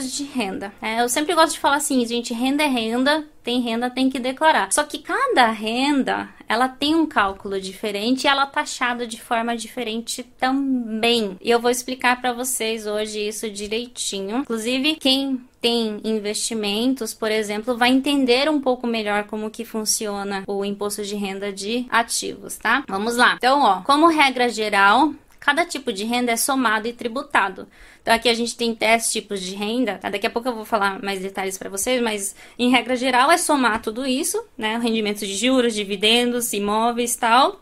tipos 0.00 0.12
de 0.16 0.24
renda. 0.24 0.72
É, 0.80 1.02
eu 1.02 1.08
sempre 1.08 1.34
gosto 1.34 1.52
de 1.52 1.60
falar 1.60 1.76
assim, 1.76 2.04
gente, 2.06 2.32
renda 2.32 2.62
é 2.62 2.66
renda, 2.66 3.24
tem 3.42 3.60
renda, 3.60 3.90
tem 3.90 4.08
que 4.08 4.18
declarar. 4.18 4.72
Só 4.72 4.82
que 4.84 4.98
cada 4.98 5.50
renda, 5.50 6.28
ela 6.48 6.68
tem 6.68 6.94
um 6.94 7.06
cálculo 7.06 7.60
diferente 7.60 8.24
e 8.24 8.28
ela 8.28 8.46
tá 8.46 8.60
taxada 8.60 9.06
de 9.06 9.20
forma 9.20 9.56
diferente 9.56 10.22
também. 10.22 11.36
E 11.40 11.50
eu 11.50 11.60
vou 11.60 11.70
explicar 11.70 12.20
para 12.20 12.32
vocês 12.32 12.86
hoje 12.86 13.28
isso 13.28 13.50
direitinho. 13.50 14.38
Inclusive, 14.38 14.96
quem 14.96 15.40
tem 15.60 16.00
investimentos, 16.04 17.12
por 17.12 17.30
exemplo, 17.30 17.76
vai 17.76 17.90
entender 17.90 18.50
um 18.50 18.60
pouco 18.60 18.86
melhor 18.86 19.24
como 19.24 19.50
que 19.50 19.64
funciona 19.64 20.42
o 20.46 20.64
imposto 20.64 21.02
de 21.02 21.14
renda 21.14 21.52
de 21.52 21.86
ativos, 21.90 22.56
tá? 22.56 22.84
Vamos 22.88 23.16
lá. 23.16 23.34
Então, 23.36 23.62
ó, 23.62 23.82
como 23.82 24.08
regra 24.08 24.48
geral, 24.48 25.12
cada 25.40 25.64
tipo 25.64 25.92
de 25.92 26.04
renda 26.04 26.30
é 26.30 26.36
somado 26.36 26.86
e 26.86 26.92
tributado. 26.92 27.66
Então 28.02 28.14
aqui 28.14 28.28
a 28.28 28.34
gente 28.34 28.56
tem 28.56 28.74
10 28.74 29.10
tipos 29.10 29.40
de 29.40 29.54
renda. 29.54 29.98
Tá? 29.98 30.10
Daqui 30.10 30.26
a 30.26 30.30
pouco 30.30 30.48
eu 30.48 30.54
vou 30.54 30.64
falar 30.64 31.02
mais 31.02 31.20
detalhes 31.20 31.58
para 31.58 31.70
vocês, 31.70 32.00
mas 32.00 32.36
em 32.58 32.70
regra 32.70 32.94
geral 32.94 33.30
é 33.30 33.38
somar 33.38 33.80
tudo 33.80 34.06
isso, 34.06 34.40
né? 34.56 34.78
Rendimentos 34.78 35.26
de 35.26 35.34
juros, 35.34 35.74
dividendos, 35.74 36.52
imóveis, 36.52 37.16
tal 37.16 37.60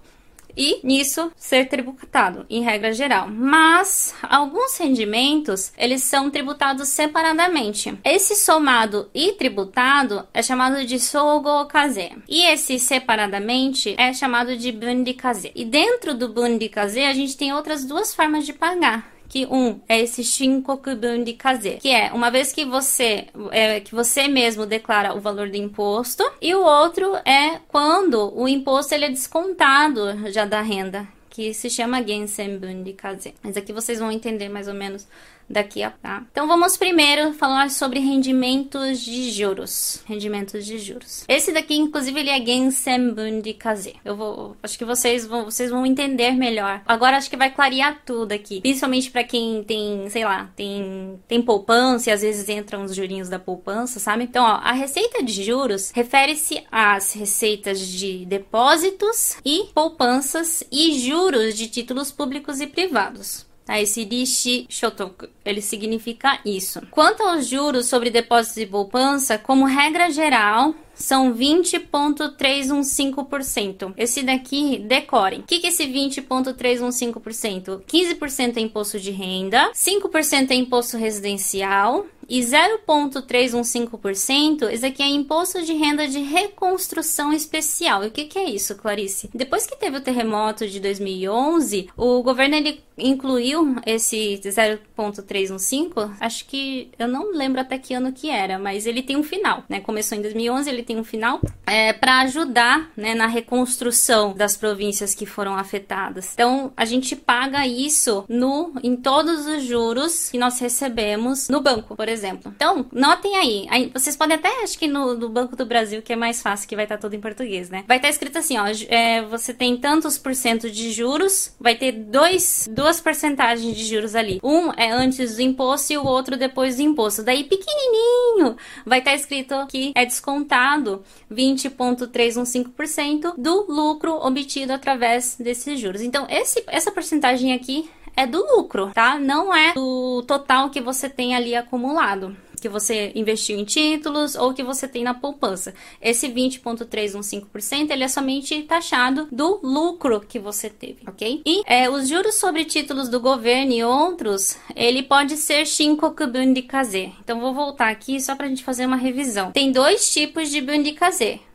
e 0.58 0.80
nisso 0.82 1.30
ser 1.36 1.68
tributado, 1.68 2.44
em 2.50 2.62
regra 2.62 2.92
geral. 2.92 3.28
Mas 3.30 4.14
alguns 4.20 4.76
rendimentos, 4.76 5.72
eles 5.78 6.02
são 6.02 6.28
tributados 6.28 6.88
separadamente. 6.88 7.96
Esse 8.04 8.34
somado 8.34 9.08
e 9.14 9.32
tributado 9.32 10.26
é 10.34 10.42
chamado 10.42 10.84
de 10.84 10.98
sogo 10.98 11.64
kaze. 11.66 12.10
E 12.28 12.44
esse 12.46 12.78
separadamente 12.80 13.94
é 13.96 14.12
chamado 14.12 14.56
de 14.56 14.72
bundi 14.72 15.14
kaze. 15.14 15.52
E 15.54 15.64
dentro 15.64 16.12
do 16.14 16.28
bundi 16.28 16.68
kaze, 16.68 17.04
a 17.04 17.12
gente 17.12 17.36
tem 17.36 17.52
outras 17.52 17.84
duas 17.84 18.12
formas 18.12 18.44
de 18.44 18.52
pagar 18.52 19.17
que 19.28 19.46
um 19.46 19.80
é 19.88 20.00
esse 20.00 20.24
shinkokubun 20.24 21.22
de 21.22 21.34
kaze, 21.34 21.78
que 21.80 21.90
é 21.90 22.10
uma 22.12 22.30
vez 22.30 22.52
que 22.52 22.64
você 22.64 23.26
é, 23.50 23.80
que 23.80 23.94
você 23.94 24.26
mesmo 24.26 24.64
declara 24.64 25.14
o 25.14 25.20
valor 25.20 25.50
do 25.50 25.56
imposto, 25.56 26.24
e 26.40 26.54
o 26.54 26.62
outro 26.62 27.14
é 27.24 27.60
quando 27.68 28.32
o 28.34 28.48
imposto 28.48 28.94
ele 28.94 29.04
é 29.04 29.10
descontado 29.10 30.30
já 30.32 30.44
da 30.44 30.60
renda, 30.60 31.06
que 31.28 31.52
se 31.52 31.68
chama 31.68 32.02
gensenbun 32.02 32.82
de 32.82 32.94
kaze. 32.94 33.34
Mas 33.42 33.56
aqui 33.56 33.72
vocês 33.72 33.98
vão 33.98 34.10
entender 34.10 34.48
mais 34.48 34.66
ou 34.66 34.74
menos 34.74 35.06
daqui 35.48 35.82
a 35.82 35.90
tá? 35.90 36.24
Então 36.30 36.46
vamos 36.46 36.76
primeiro 36.76 37.32
falar 37.34 37.70
sobre 37.70 38.00
rendimentos 38.00 39.00
de 39.00 39.30
juros. 39.30 40.02
Rendimentos 40.06 40.64
de 40.64 40.78
juros. 40.78 41.24
Esse 41.28 41.52
daqui, 41.52 41.76
inclusive, 41.76 42.20
ele 42.20 42.30
é 42.30 42.44
Gensenbundi 42.44 43.54
Kaze. 43.54 43.96
Eu 44.04 44.16
vou, 44.16 44.56
acho 44.62 44.78
que 44.78 44.84
vocês 44.84 45.26
vão, 45.26 45.44
vocês 45.44 45.70
vão 45.70 45.84
entender 45.84 46.32
melhor. 46.32 46.82
Agora 46.86 47.16
acho 47.16 47.30
que 47.30 47.36
vai 47.36 47.50
clarear 47.50 48.02
tudo 48.04 48.32
aqui, 48.32 48.60
principalmente 48.60 49.10
para 49.10 49.24
quem 49.24 49.62
tem, 49.64 50.08
sei 50.10 50.24
lá, 50.24 50.50
tem 50.56 51.18
tem 51.26 51.42
poupança 51.42 52.10
e 52.10 52.12
às 52.12 52.22
vezes 52.22 52.48
entram 52.48 52.84
os 52.84 52.94
jurinhos 52.94 53.28
da 53.28 53.38
poupança, 53.38 53.98
sabe? 53.98 54.24
Então, 54.24 54.44
ó, 54.44 54.60
a 54.62 54.72
receita 54.72 55.22
de 55.22 55.44
juros 55.44 55.90
refere-se 55.94 56.64
às 56.70 57.12
receitas 57.12 57.80
de 57.80 58.24
depósitos 58.26 59.36
e 59.44 59.68
poupanças 59.74 60.62
e 60.70 60.98
juros 60.98 61.54
de 61.54 61.68
títulos 61.68 62.10
públicos 62.10 62.60
e 62.60 62.66
privados. 62.66 63.47
Tá? 63.68 63.78
Esse 63.78 64.02
rishi 64.02 64.66
shotoku, 64.70 65.28
ele 65.44 65.60
significa 65.60 66.40
isso. 66.42 66.80
Quanto 66.90 67.22
aos 67.22 67.46
juros 67.46 67.84
sobre 67.84 68.08
depósitos 68.08 68.56
e 68.56 68.64
poupança, 68.64 69.36
como 69.36 69.66
regra 69.66 70.10
geral, 70.10 70.74
são 70.94 71.34
20,315%. 71.34 73.92
Esse 73.98 74.22
daqui, 74.22 74.78
decorem. 74.78 75.40
O 75.40 75.42
que, 75.42 75.58
que 75.58 75.66
é 75.66 75.68
esse 75.68 75.84
20,315%? 75.84 77.82
15% 77.86 78.56
é 78.56 78.60
imposto 78.60 78.98
de 78.98 79.10
renda, 79.10 79.70
5% 79.72 80.50
é 80.50 80.54
imposto 80.54 80.96
residencial, 80.96 82.06
e 82.28 82.40
0,315%, 82.40 84.70
esse 84.70 84.84
aqui 84.84 85.02
é 85.02 85.08
imposto 85.08 85.62
de 85.62 85.72
renda 85.72 86.06
de 86.06 86.18
reconstrução 86.18 87.32
especial. 87.32 88.04
E 88.04 88.08
o 88.08 88.10
que, 88.10 88.26
que, 88.26 88.38
é 88.38 88.50
isso, 88.50 88.76
Clarice? 88.76 89.30
Depois 89.32 89.66
que 89.66 89.76
teve 89.76 89.96
o 89.96 90.02
terremoto 90.02 90.68
de 90.68 90.78
2011, 90.78 91.88
o 91.96 92.22
governo 92.22 92.56
ele 92.56 92.84
incluiu 92.98 93.76
esse 93.86 94.38
0,315. 94.42 95.88
Acho 96.20 96.44
que 96.46 96.90
eu 96.98 97.08
não 97.08 97.32
lembro 97.32 97.60
até 97.60 97.78
que 97.78 97.94
ano 97.94 98.12
que 98.12 98.28
era, 98.28 98.58
mas 98.58 98.86
ele 98.86 99.02
tem 99.02 99.16
um 99.16 99.22
final, 99.22 99.62
né? 99.68 99.78
Começou 99.80 100.18
em 100.18 100.22
2011, 100.22 100.68
ele 100.68 100.82
tem 100.82 100.98
um 100.98 101.04
final 101.04 101.40
é, 101.64 101.92
para 101.92 102.22
ajudar 102.22 102.90
né, 102.96 103.14
na 103.14 103.28
reconstrução 103.28 104.34
das 104.34 104.56
províncias 104.56 105.14
que 105.14 105.24
foram 105.24 105.54
afetadas. 105.54 106.32
Então 106.34 106.72
a 106.76 106.84
gente 106.84 107.14
paga 107.14 107.64
isso 107.66 108.24
no 108.28 108.72
em 108.82 108.96
todos 108.96 109.46
os 109.46 109.62
juros 109.62 110.28
que 110.28 110.38
nós 110.38 110.58
recebemos 110.58 111.48
no 111.48 111.60
banco, 111.60 111.94
por 111.94 112.08
exemplo 112.08 112.17
exemplo. 112.18 112.52
Então, 112.54 112.86
notem 112.92 113.34
aí. 113.36 113.66
aí 113.70 113.90
vocês 113.92 114.16
podem 114.16 114.36
até, 114.36 114.62
acho 114.62 114.78
que 114.78 114.86
no, 114.86 115.28
Banco 115.28 115.56
do 115.56 115.64
Brasil, 115.64 116.02
que 116.02 116.12
é 116.12 116.16
mais 116.16 116.42
fácil, 116.42 116.68
que 116.68 116.76
vai 116.76 116.84
estar 116.84 116.96
tá 116.96 117.02
tudo 117.02 117.14
em 117.14 117.20
português, 117.20 117.70
né? 117.70 117.84
Vai 117.86 117.98
estar 117.98 118.08
tá 118.08 118.12
escrito 118.12 118.38
assim, 118.38 118.58
ó. 118.58 118.64
É, 118.88 119.22
você 119.22 119.54
tem 119.54 119.76
tantos 119.76 120.18
por 120.18 120.34
cento 120.34 120.68
de 120.70 120.90
juros, 120.90 121.54
vai 121.58 121.76
ter 121.76 121.92
dois, 121.92 122.68
duas 122.70 123.00
porcentagens 123.00 123.76
de 123.76 123.84
juros 123.84 124.14
ali. 124.14 124.40
Um 124.42 124.72
é 124.76 124.90
antes 124.90 125.36
do 125.36 125.42
imposto 125.42 125.92
e 125.92 125.98
o 125.98 126.04
outro 126.04 126.36
depois 126.36 126.76
do 126.76 126.82
imposto. 126.82 127.22
Daí, 127.22 127.44
pequenininho, 127.44 128.56
vai 128.84 128.98
estar 128.98 129.12
tá 129.12 129.16
escrito 129.16 129.54
que 129.68 129.92
é 129.94 130.04
descontado 130.04 131.02
20,315% 131.32 133.34
do 133.36 133.66
lucro 133.68 134.14
obtido 134.14 134.72
através 134.72 135.36
desses 135.38 135.78
juros. 135.78 136.02
Então, 136.02 136.26
esse, 136.28 136.64
essa 136.66 136.90
porcentagem 136.90 137.52
aqui 137.52 137.88
é 138.18 138.26
do 138.26 138.44
lucro, 138.56 138.90
tá? 138.92 139.16
Não 139.18 139.54
é 139.54 139.74
do 139.74 140.24
total 140.26 140.70
que 140.70 140.80
você 140.80 141.08
tem 141.08 141.36
ali 141.36 141.54
acumulado 141.54 142.36
que 142.60 142.68
você 142.68 143.12
investiu 143.14 143.56
em 143.56 143.64
títulos 143.64 144.34
ou 144.34 144.52
que 144.52 144.64
você 144.64 144.88
tem 144.88 145.04
na 145.04 145.14
poupança. 145.14 145.72
Esse 146.02 146.28
20,315% 146.28 147.90
ele 147.90 148.02
é 148.04 148.08
somente 148.08 148.60
taxado 148.62 149.28
do 149.30 149.60
lucro 149.62 150.20
que 150.20 150.38
você 150.38 150.68
teve, 150.68 150.98
ok? 151.06 151.40
E 151.46 151.62
é, 151.66 151.88
os 151.88 152.08
juros 152.08 152.34
sobre 152.34 152.64
títulos 152.64 153.08
do 153.08 153.20
governo 153.20 153.72
e 153.72 153.84
outros, 153.84 154.56
ele 154.74 155.04
pode 155.04 155.36
ser 155.36 155.66
Shinkokubun 155.66 156.52
de 156.52 156.62
Kaze. 156.62 157.12
Então 157.22 157.40
vou 157.40 157.54
voltar 157.54 157.90
aqui 157.90 158.20
só 158.20 158.34
para 158.34 158.46
a 158.46 158.48
gente 158.48 158.64
fazer 158.64 158.86
uma 158.86 158.96
revisão. 158.96 159.52
Tem 159.52 159.70
dois 159.70 160.12
tipos 160.12 160.50
de 160.50 160.60
Bun 160.60 160.82
de 160.82 160.92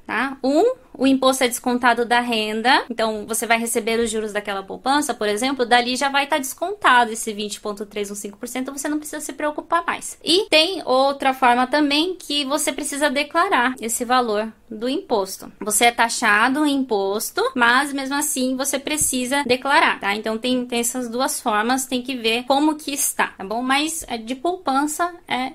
tá? 0.06 0.38
Um, 0.44 0.76
o 0.98 1.08
imposto 1.08 1.44
é 1.44 1.48
descontado 1.48 2.06
da 2.06 2.20
renda, 2.20 2.86
então 2.90 3.26
você 3.26 3.48
vai 3.48 3.58
receber 3.58 4.00
os 4.00 4.10
juros 4.10 4.32
daquela 4.32 4.62
poupança, 4.62 5.14
por 5.14 5.28
exemplo, 5.28 5.66
dali 5.66 5.96
já 5.96 6.10
vai 6.10 6.26
estar 6.26 6.36
tá 6.36 6.42
descontado 6.42 7.12
esse 7.12 7.34
20,315%, 7.34 8.72
você 8.72 8.88
não 8.88 9.00
precisa 9.00 9.20
se 9.20 9.34
preocupar 9.34 9.84
mais. 9.86 10.18
E 10.24 10.48
tem 10.50 10.84
outra 10.86 11.34
forma 11.34 11.66
também 11.68 12.16
que 12.16 12.46
você 12.46 12.72
precisa 12.72 13.10
declarar 13.10 13.76
esse 13.82 14.06
valor 14.06 14.52
do 14.70 14.90
imposto. 14.90 15.52
Você 15.60 15.86
é 15.86 15.92
taxado 15.92 16.66
em 16.66 16.84
imposto, 16.84 17.42
mas 17.56 17.94
mesmo 17.94 18.16
assim 18.16 18.56
você 18.56 18.78
precisa 18.78 19.44
declarar, 19.46 20.00
tá? 20.00 20.16
Então 20.16 20.38
tem, 20.38 20.66
tem 20.66 20.80
essas 20.80 21.10
duas 21.10 21.40
formas, 21.40 21.86
tem 21.86 22.02
que 22.02 22.16
ver 22.16 22.44
como 22.44 22.76
que 22.76 22.92
está, 22.92 23.28
tá 23.28 23.44
bom? 23.44 23.62
Mas 23.62 24.04
é, 24.08 24.18
de 24.18 24.36
poupança 24.36 25.14
é 25.28 25.54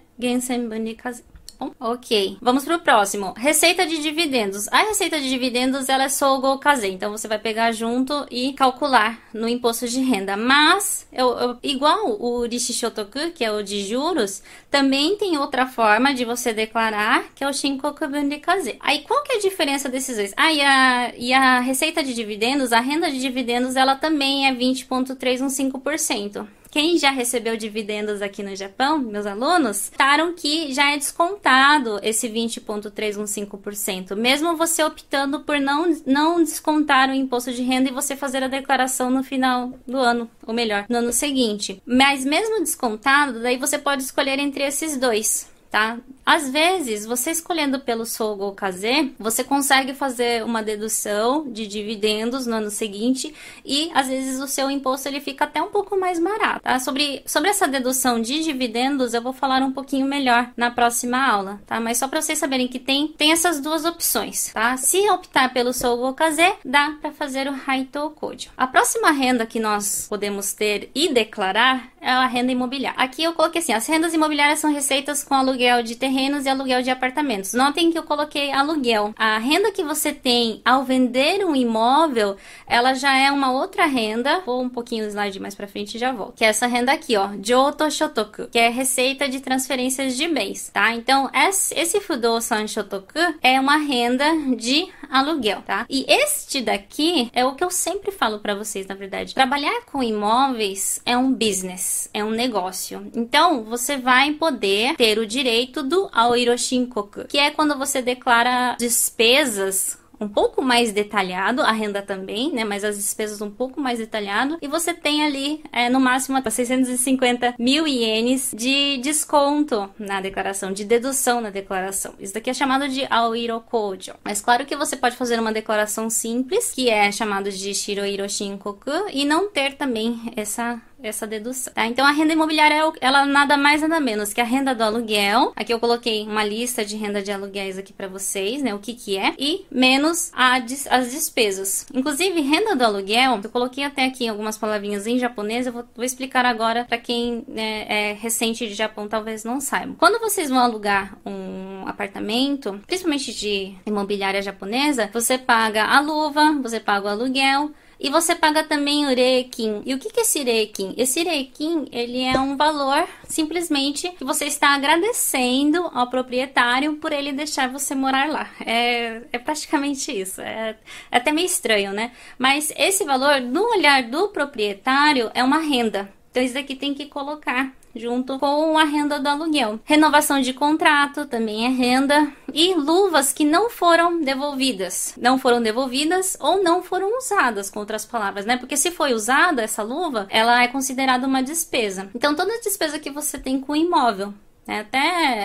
Gensenbundikaze 1.58 1.78
ok. 1.80 2.38
Vamos 2.40 2.64
pro 2.64 2.78
próximo. 2.80 3.34
Receita 3.36 3.86
de 3.86 3.98
dividendos. 3.98 4.66
A 4.68 4.78
receita 4.82 5.20
de 5.20 5.28
dividendos 5.28 5.88
ela 5.88 6.04
é 6.04 6.08
Sogo 6.08 6.58
Kaze, 6.58 6.88
então 6.88 7.10
você 7.10 7.26
vai 7.28 7.38
pegar 7.38 7.72
junto 7.72 8.26
e 8.30 8.52
calcular 8.52 9.20
no 9.32 9.48
imposto 9.48 9.88
de 9.88 10.00
renda. 10.00 10.36
Mas, 10.36 11.06
eu, 11.12 11.28
eu, 11.38 11.58
igual 11.62 12.16
o 12.20 12.46
Rishishotoku, 12.46 13.30
que 13.34 13.44
é 13.44 13.50
o 13.52 13.62
de 13.62 13.84
juros, 13.86 14.42
também 14.70 15.16
tem 15.16 15.38
outra 15.38 15.66
forma 15.66 16.14
de 16.14 16.24
você 16.24 16.52
declarar, 16.52 17.24
que 17.34 17.42
é 17.42 17.48
o 17.48 17.52
Shinkoku 17.52 18.06
de 18.28 18.38
Kaze. 18.38 18.76
Aí, 18.80 19.00
qual 19.00 19.22
que 19.22 19.32
é 19.32 19.36
a 19.36 19.40
diferença 19.40 19.88
desses 19.88 20.16
dois? 20.16 20.34
Ah, 20.36 20.52
e 20.52 20.60
a, 20.60 21.12
e 21.16 21.32
a 21.32 21.60
receita 21.60 22.02
de 22.02 22.12
dividendos, 22.14 22.72
a 22.72 22.80
renda 22.80 23.10
de 23.10 23.20
dividendos, 23.20 23.76
ela 23.76 23.96
também 23.96 24.46
é 24.46 24.54
20,315%. 24.54 26.46
Quem 26.78 26.96
já 26.96 27.10
recebeu 27.10 27.56
dividendos 27.56 28.22
aqui 28.22 28.40
no 28.40 28.54
Japão, 28.54 29.00
meus 29.00 29.26
alunos, 29.26 29.90
taram 29.96 30.32
que 30.32 30.72
já 30.72 30.92
é 30.92 30.96
descontado 30.96 31.98
esse 32.04 32.28
20,315%, 32.28 34.14
mesmo 34.14 34.56
você 34.56 34.84
optando 34.84 35.40
por 35.40 35.58
não, 35.58 35.92
não 36.06 36.40
descontar 36.40 37.10
o 37.10 37.14
imposto 37.14 37.52
de 37.52 37.64
renda 37.64 37.88
e 37.88 37.92
você 37.92 38.14
fazer 38.14 38.44
a 38.44 38.46
declaração 38.48 39.10
no 39.10 39.24
final 39.24 39.72
do 39.84 39.96
ano, 39.96 40.30
ou 40.46 40.54
melhor, 40.54 40.86
no 40.88 40.98
ano 40.98 41.12
seguinte. 41.12 41.82
Mas 41.84 42.24
mesmo 42.24 42.60
descontado, 42.60 43.42
daí 43.42 43.56
você 43.56 43.76
pode 43.76 44.04
escolher 44.04 44.38
entre 44.38 44.62
esses 44.62 44.96
dois 44.96 45.50
tá? 45.70 45.98
Às 46.24 46.50
vezes, 46.50 47.06
você 47.06 47.30
escolhendo 47.30 47.80
pelo 47.80 48.04
Sogo 48.04 48.44
ou 48.44 48.52
Kaze, 48.52 49.14
você 49.18 49.42
consegue 49.42 49.94
fazer 49.94 50.44
uma 50.44 50.62
dedução 50.62 51.50
de 51.50 51.66
dividendos 51.66 52.46
no 52.46 52.56
ano 52.56 52.70
seguinte 52.70 53.34
e 53.64 53.90
às 53.94 54.08
vezes 54.08 54.38
o 54.38 54.46
seu 54.46 54.70
imposto 54.70 55.08
ele 55.08 55.20
fica 55.20 55.44
até 55.44 55.62
um 55.62 55.70
pouco 55.70 55.98
mais 55.98 56.20
barato, 56.20 56.60
tá? 56.60 56.78
Sobre, 56.78 57.22
sobre 57.24 57.48
essa 57.48 57.66
dedução 57.66 58.20
de 58.20 58.42
dividendos, 58.42 59.14
eu 59.14 59.22
vou 59.22 59.32
falar 59.32 59.62
um 59.62 59.72
pouquinho 59.72 60.06
melhor 60.06 60.50
na 60.54 60.70
próxima 60.70 61.18
aula, 61.18 61.62
tá? 61.66 61.80
Mas 61.80 61.96
só 61.96 62.06
para 62.06 62.20
vocês 62.20 62.38
saberem 62.38 62.68
que 62.68 62.78
tem, 62.78 63.08
tem 63.08 63.32
essas 63.32 63.58
duas 63.58 63.86
opções, 63.86 64.52
tá? 64.52 64.76
Se 64.76 65.08
optar 65.10 65.52
pelo 65.54 65.72
Sogo 65.72 66.04
ou 66.04 66.12
Kaze, 66.12 66.52
dá 66.62 66.94
para 67.00 67.10
fazer 67.10 67.48
o 67.48 67.58
Haito 67.66 68.10
Kojo. 68.10 68.50
A 68.56 68.66
próxima 68.66 69.10
renda 69.10 69.46
que 69.46 69.58
nós 69.58 70.06
podemos 70.08 70.52
ter 70.52 70.90
e 70.94 71.12
declarar 71.12 71.90
é 72.00 72.10
a 72.10 72.26
renda 72.26 72.52
imobiliária. 72.52 72.98
Aqui 72.98 73.22
eu 73.22 73.32
coloquei 73.32 73.60
assim: 73.60 73.72
as 73.72 73.86
rendas 73.86 74.14
imobiliárias 74.14 74.58
são 74.58 74.72
receitas 74.72 75.22
com 75.22 75.34
aluguel 75.34 75.82
de 75.82 75.96
terrenos 75.96 76.46
e 76.46 76.48
aluguel 76.48 76.82
de 76.82 76.90
apartamentos. 76.90 77.54
Notem 77.54 77.90
que 77.90 77.98
eu 77.98 78.02
coloquei 78.02 78.50
aluguel. 78.52 79.12
A 79.16 79.38
renda 79.38 79.72
que 79.72 79.82
você 79.82 80.12
tem 80.12 80.60
ao 80.64 80.84
vender 80.84 81.44
um 81.44 81.54
imóvel, 81.54 82.36
ela 82.66 82.94
já 82.94 83.16
é 83.16 83.30
uma 83.30 83.52
outra 83.52 83.86
renda. 83.86 84.40
Vou 84.44 84.62
um 84.62 84.68
pouquinho 84.68 85.04
o 85.04 85.08
slide 85.08 85.40
mais 85.40 85.54
para 85.54 85.66
frente 85.68 85.94
e 85.94 85.98
já 85.98 86.12
volto. 86.12 86.36
Que 86.36 86.44
é 86.44 86.48
essa 86.48 86.66
renda 86.66 86.92
aqui, 86.92 87.16
ó, 87.16 87.30
Joto 87.42 87.90
Shotoku, 87.90 88.48
que 88.48 88.58
é 88.58 88.68
receita 88.68 89.28
de 89.28 89.40
transferências 89.40 90.16
de 90.16 90.28
bens, 90.28 90.70
tá? 90.72 90.92
Então, 90.94 91.30
esse 91.34 92.00
Fudosan 92.00 92.66
Shotoku 92.66 93.18
é 93.42 93.58
uma 93.58 93.76
renda 93.76 94.24
de 94.56 94.88
aluguel, 95.10 95.62
tá? 95.62 95.86
E 95.88 96.04
este 96.08 96.60
daqui 96.60 97.30
é 97.32 97.44
o 97.44 97.54
que 97.54 97.64
eu 97.64 97.70
sempre 97.70 98.12
falo 98.12 98.38
para 98.38 98.54
vocês, 98.54 98.86
na 98.86 98.94
verdade. 98.94 99.34
Trabalhar 99.34 99.82
com 99.86 100.02
imóveis 100.02 101.00
é 101.04 101.16
um 101.16 101.32
business, 101.32 101.87
é 102.12 102.24
um 102.24 102.30
negócio. 102.30 103.10
Então, 103.14 103.64
você 103.64 103.96
vai 103.96 104.32
poder 104.32 104.96
ter 104.96 105.18
o 105.18 105.26
direito 105.26 105.82
do 105.82 106.08
Aoiroshinkoku, 106.12 107.24
que 107.28 107.38
é 107.38 107.50
quando 107.50 107.76
você 107.76 108.02
declara 108.02 108.76
despesas 108.78 109.98
um 110.20 110.28
pouco 110.28 110.62
mais 110.62 110.92
detalhado, 110.92 111.62
a 111.62 111.72
renda 111.72 112.02
também, 112.02 112.52
né? 112.52 112.64
Mas 112.64 112.84
as 112.84 112.96
despesas 112.96 113.40
um 113.40 113.50
pouco 113.50 113.80
mais 113.80 113.98
detalhado. 113.98 114.58
E 114.60 114.66
você 114.66 114.92
tem 114.92 115.24
ali, 115.24 115.62
é, 115.72 115.88
no 115.88 116.00
máximo, 116.00 116.38
650 116.48 117.54
mil 117.58 117.86
ienes 117.86 118.52
de 118.56 118.98
desconto 118.98 119.88
na 119.98 120.20
declaração, 120.20 120.72
de 120.72 120.84
dedução 120.84 121.40
na 121.40 121.50
declaração. 121.50 122.14
Isso 122.18 122.34
daqui 122.34 122.50
é 122.50 122.54
chamado 122.54 122.88
de 122.88 123.06
Aoiro 123.10 123.60
Kojo. 123.60 124.14
Mas 124.24 124.40
claro 124.40 124.66
que 124.66 124.76
você 124.76 124.96
pode 124.96 125.16
fazer 125.16 125.38
uma 125.38 125.52
declaração 125.52 126.10
simples, 126.10 126.72
que 126.72 126.88
é 126.88 127.12
chamado 127.12 127.50
de 127.50 127.74
Shiroiro 127.74 128.28
Shinkoku, 128.28 128.90
e 129.12 129.24
não 129.24 129.50
ter 129.50 129.74
também 129.74 130.32
essa 130.36 130.80
essa 131.02 131.26
dedução, 131.26 131.72
tá? 131.72 131.86
Então 131.86 132.06
a 132.06 132.10
renda 132.10 132.32
imobiliária 132.32 132.74
é 132.74 132.92
ela 133.00 133.24
nada 133.24 133.56
mais 133.56 133.82
nada 133.82 134.00
menos 134.00 134.32
que 134.32 134.40
a 134.40 134.44
renda 134.44 134.74
do 134.74 134.82
aluguel. 134.82 135.52
Aqui 135.54 135.72
eu 135.72 135.80
coloquei 135.80 136.22
uma 136.24 136.44
lista 136.44 136.84
de 136.84 136.96
renda 136.96 137.22
de 137.22 137.30
aluguéis 137.30 137.78
aqui 137.78 137.92
para 137.92 138.08
vocês, 138.08 138.62
né? 138.62 138.74
O 138.74 138.78
que 138.78 138.94
que 138.94 139.16
é 139.16 139.34
e 139.38 139.66
menos 139.70 140.30
a, 140.34 140.56
as 140.90 141.12
despesas. 141.12 141.86
Inclusive 141.94 142.40
renda 142.40 142.74
do 142.74 142.84
aluguel, 142.84 143.40
eu 143.42 143.50
coloquei 143.50 143.84
até 143.84 144.04
aqui 144.04 144.28
algumas 144.28 144.58
palavrinhas 144.58 145.06
em 145.06 145.18
japonês. 145.18 145.66
Eu 145.66 145.72
vou, 145.72 145.84
vou 145.94 146.04
explicar 146.04 146.44
agora 146.44 146.84
para 146.84 146.98
quem 146.98 147.44
né, 147.46 147.86
é 147.88 148.12
recente 148.12 148.66
de 148.66 148.74
Japão 148.74 149.08
talvez 149.08 149.44
não 149.44 149.60
saiba. 149.60 149.94
Quando 149.98 150.20
vocês 150.20 150.48
vão 150.50 150.58
alugar 150.58 151.16
um 151.24 151.86
apartamento, 151.86 152.80
principalmente 152.86 153.32
de 153.32 153.74
imobiliária 153.86 154.42
japonesa, 154.42 155.10
você 155.12 155.38
paga 155.38 155.84
a 155.84 156.00
luva, 156.00 156.52
você 156.62 156.80
paga 156.80 157.06
o 157.06 157.10
aluguel 157.10 157.70
e 158.00 158.10
você 158.10 158.34
paga 158.34 158.62
também 158.62 159.06
o 159.06 159.14
rekin. 159.14 159.82
E 159.84 159.94
o 159.94 159.98
que, 159.98 160.18
é 160.18 160.22
esse 160.22 160.42
rekin? 160.42 160.94
Esse 160.96 161.22
rekin, 161.22 161.86
ele 161.90 162.22
é 162.22 162.38
um 162.38 162.56
valor 162.56 163.06
simplesmente 163.26 164.08
que 164.10 164.24
você 164.24 164.44
está 164.44 164.74
agradecendo 164.74 165.90
ao 165.92 166.08
proprietário 166.08 166.96
por 166.96 167.12
ele 167.12 167.32
deixar 167.32 167.68
você 167.68 167.94
morar 167.94 168.28
lá. 168.28 168.50
É, 168.64 169.22
é 169.32 169.38
praticamente 169.38 170.12
isso. 170.12 170.40
É, 170.40 170.76
é 171.10 171.16
até 171.16 171.32
meio 171.32 171.46
estranho, 171.46 171.92
né? 171.92 172.12
Mas 172.38 172.72
esse 172.76 173.04
valor, 173.04 173.40
no 173.40 173.62
olhar 173.72 174.04
do 174.04 174.28
proprietário, 174.28 175.30
é 175.34 175.42
uma 175.42 175.58
renda. 175.58 176.12
Então, 176.30 176.42
isso 176.42 176.54
daqui 176.54 176.76
tem 176.76 176.94
que 176.94 177.06
colocar 177.06 177.72
junto 177.98 178.38
com 178.38 178.78
a 178.78 178.84
renda 178.84 179.18
do 179.18 179.28
aluguel. 179.28 179.80
Renovação 179.84 180.40
de 180.40 180.52
contrato 180.52 181.26
também 181.26 181.66
é 181.66 181.68
renda 181.68 182.32
e 182.52 182.74
luvas 182.74 183.32
que 183.32 183.44
não 183.44 183.68
foram 183.68 184.20
devolvidas, 184.20 185.14
não 185.20 185.38
foram 185.38 185.60
devolvidas 185.60 186.36
ou 186.40 186.62
não 186.62 186.82
foram 186.82 187.18
usadas, 187.18 187.68
com 187.68 187.80
outras 187.80 188.04
palavras, 188.04 188.46
né? 188.46 188.56
Porque 188.56 188.76
se 188.76 188.90
foi 188.90 189.12
usada 189.12 189.62
essa 189.62 189.82
luva, 189.82 190.26
ela 190.30 190.62
é 190.62 190.68
considerada 190.68 191.26
uma 191.26 191.42
despesa. 191.42 192.08
Então 192.14 192.34
toda 192.34 192.60
despesa 192.60 192.98
que 192.98 193.10
você 193.10 193.38
tem 193.38 193.60
com 193.60 193.72
o 193.72 193.76
imóvel, 193.76 194.32
é, 194.68 194.80
até, 194.80 194.98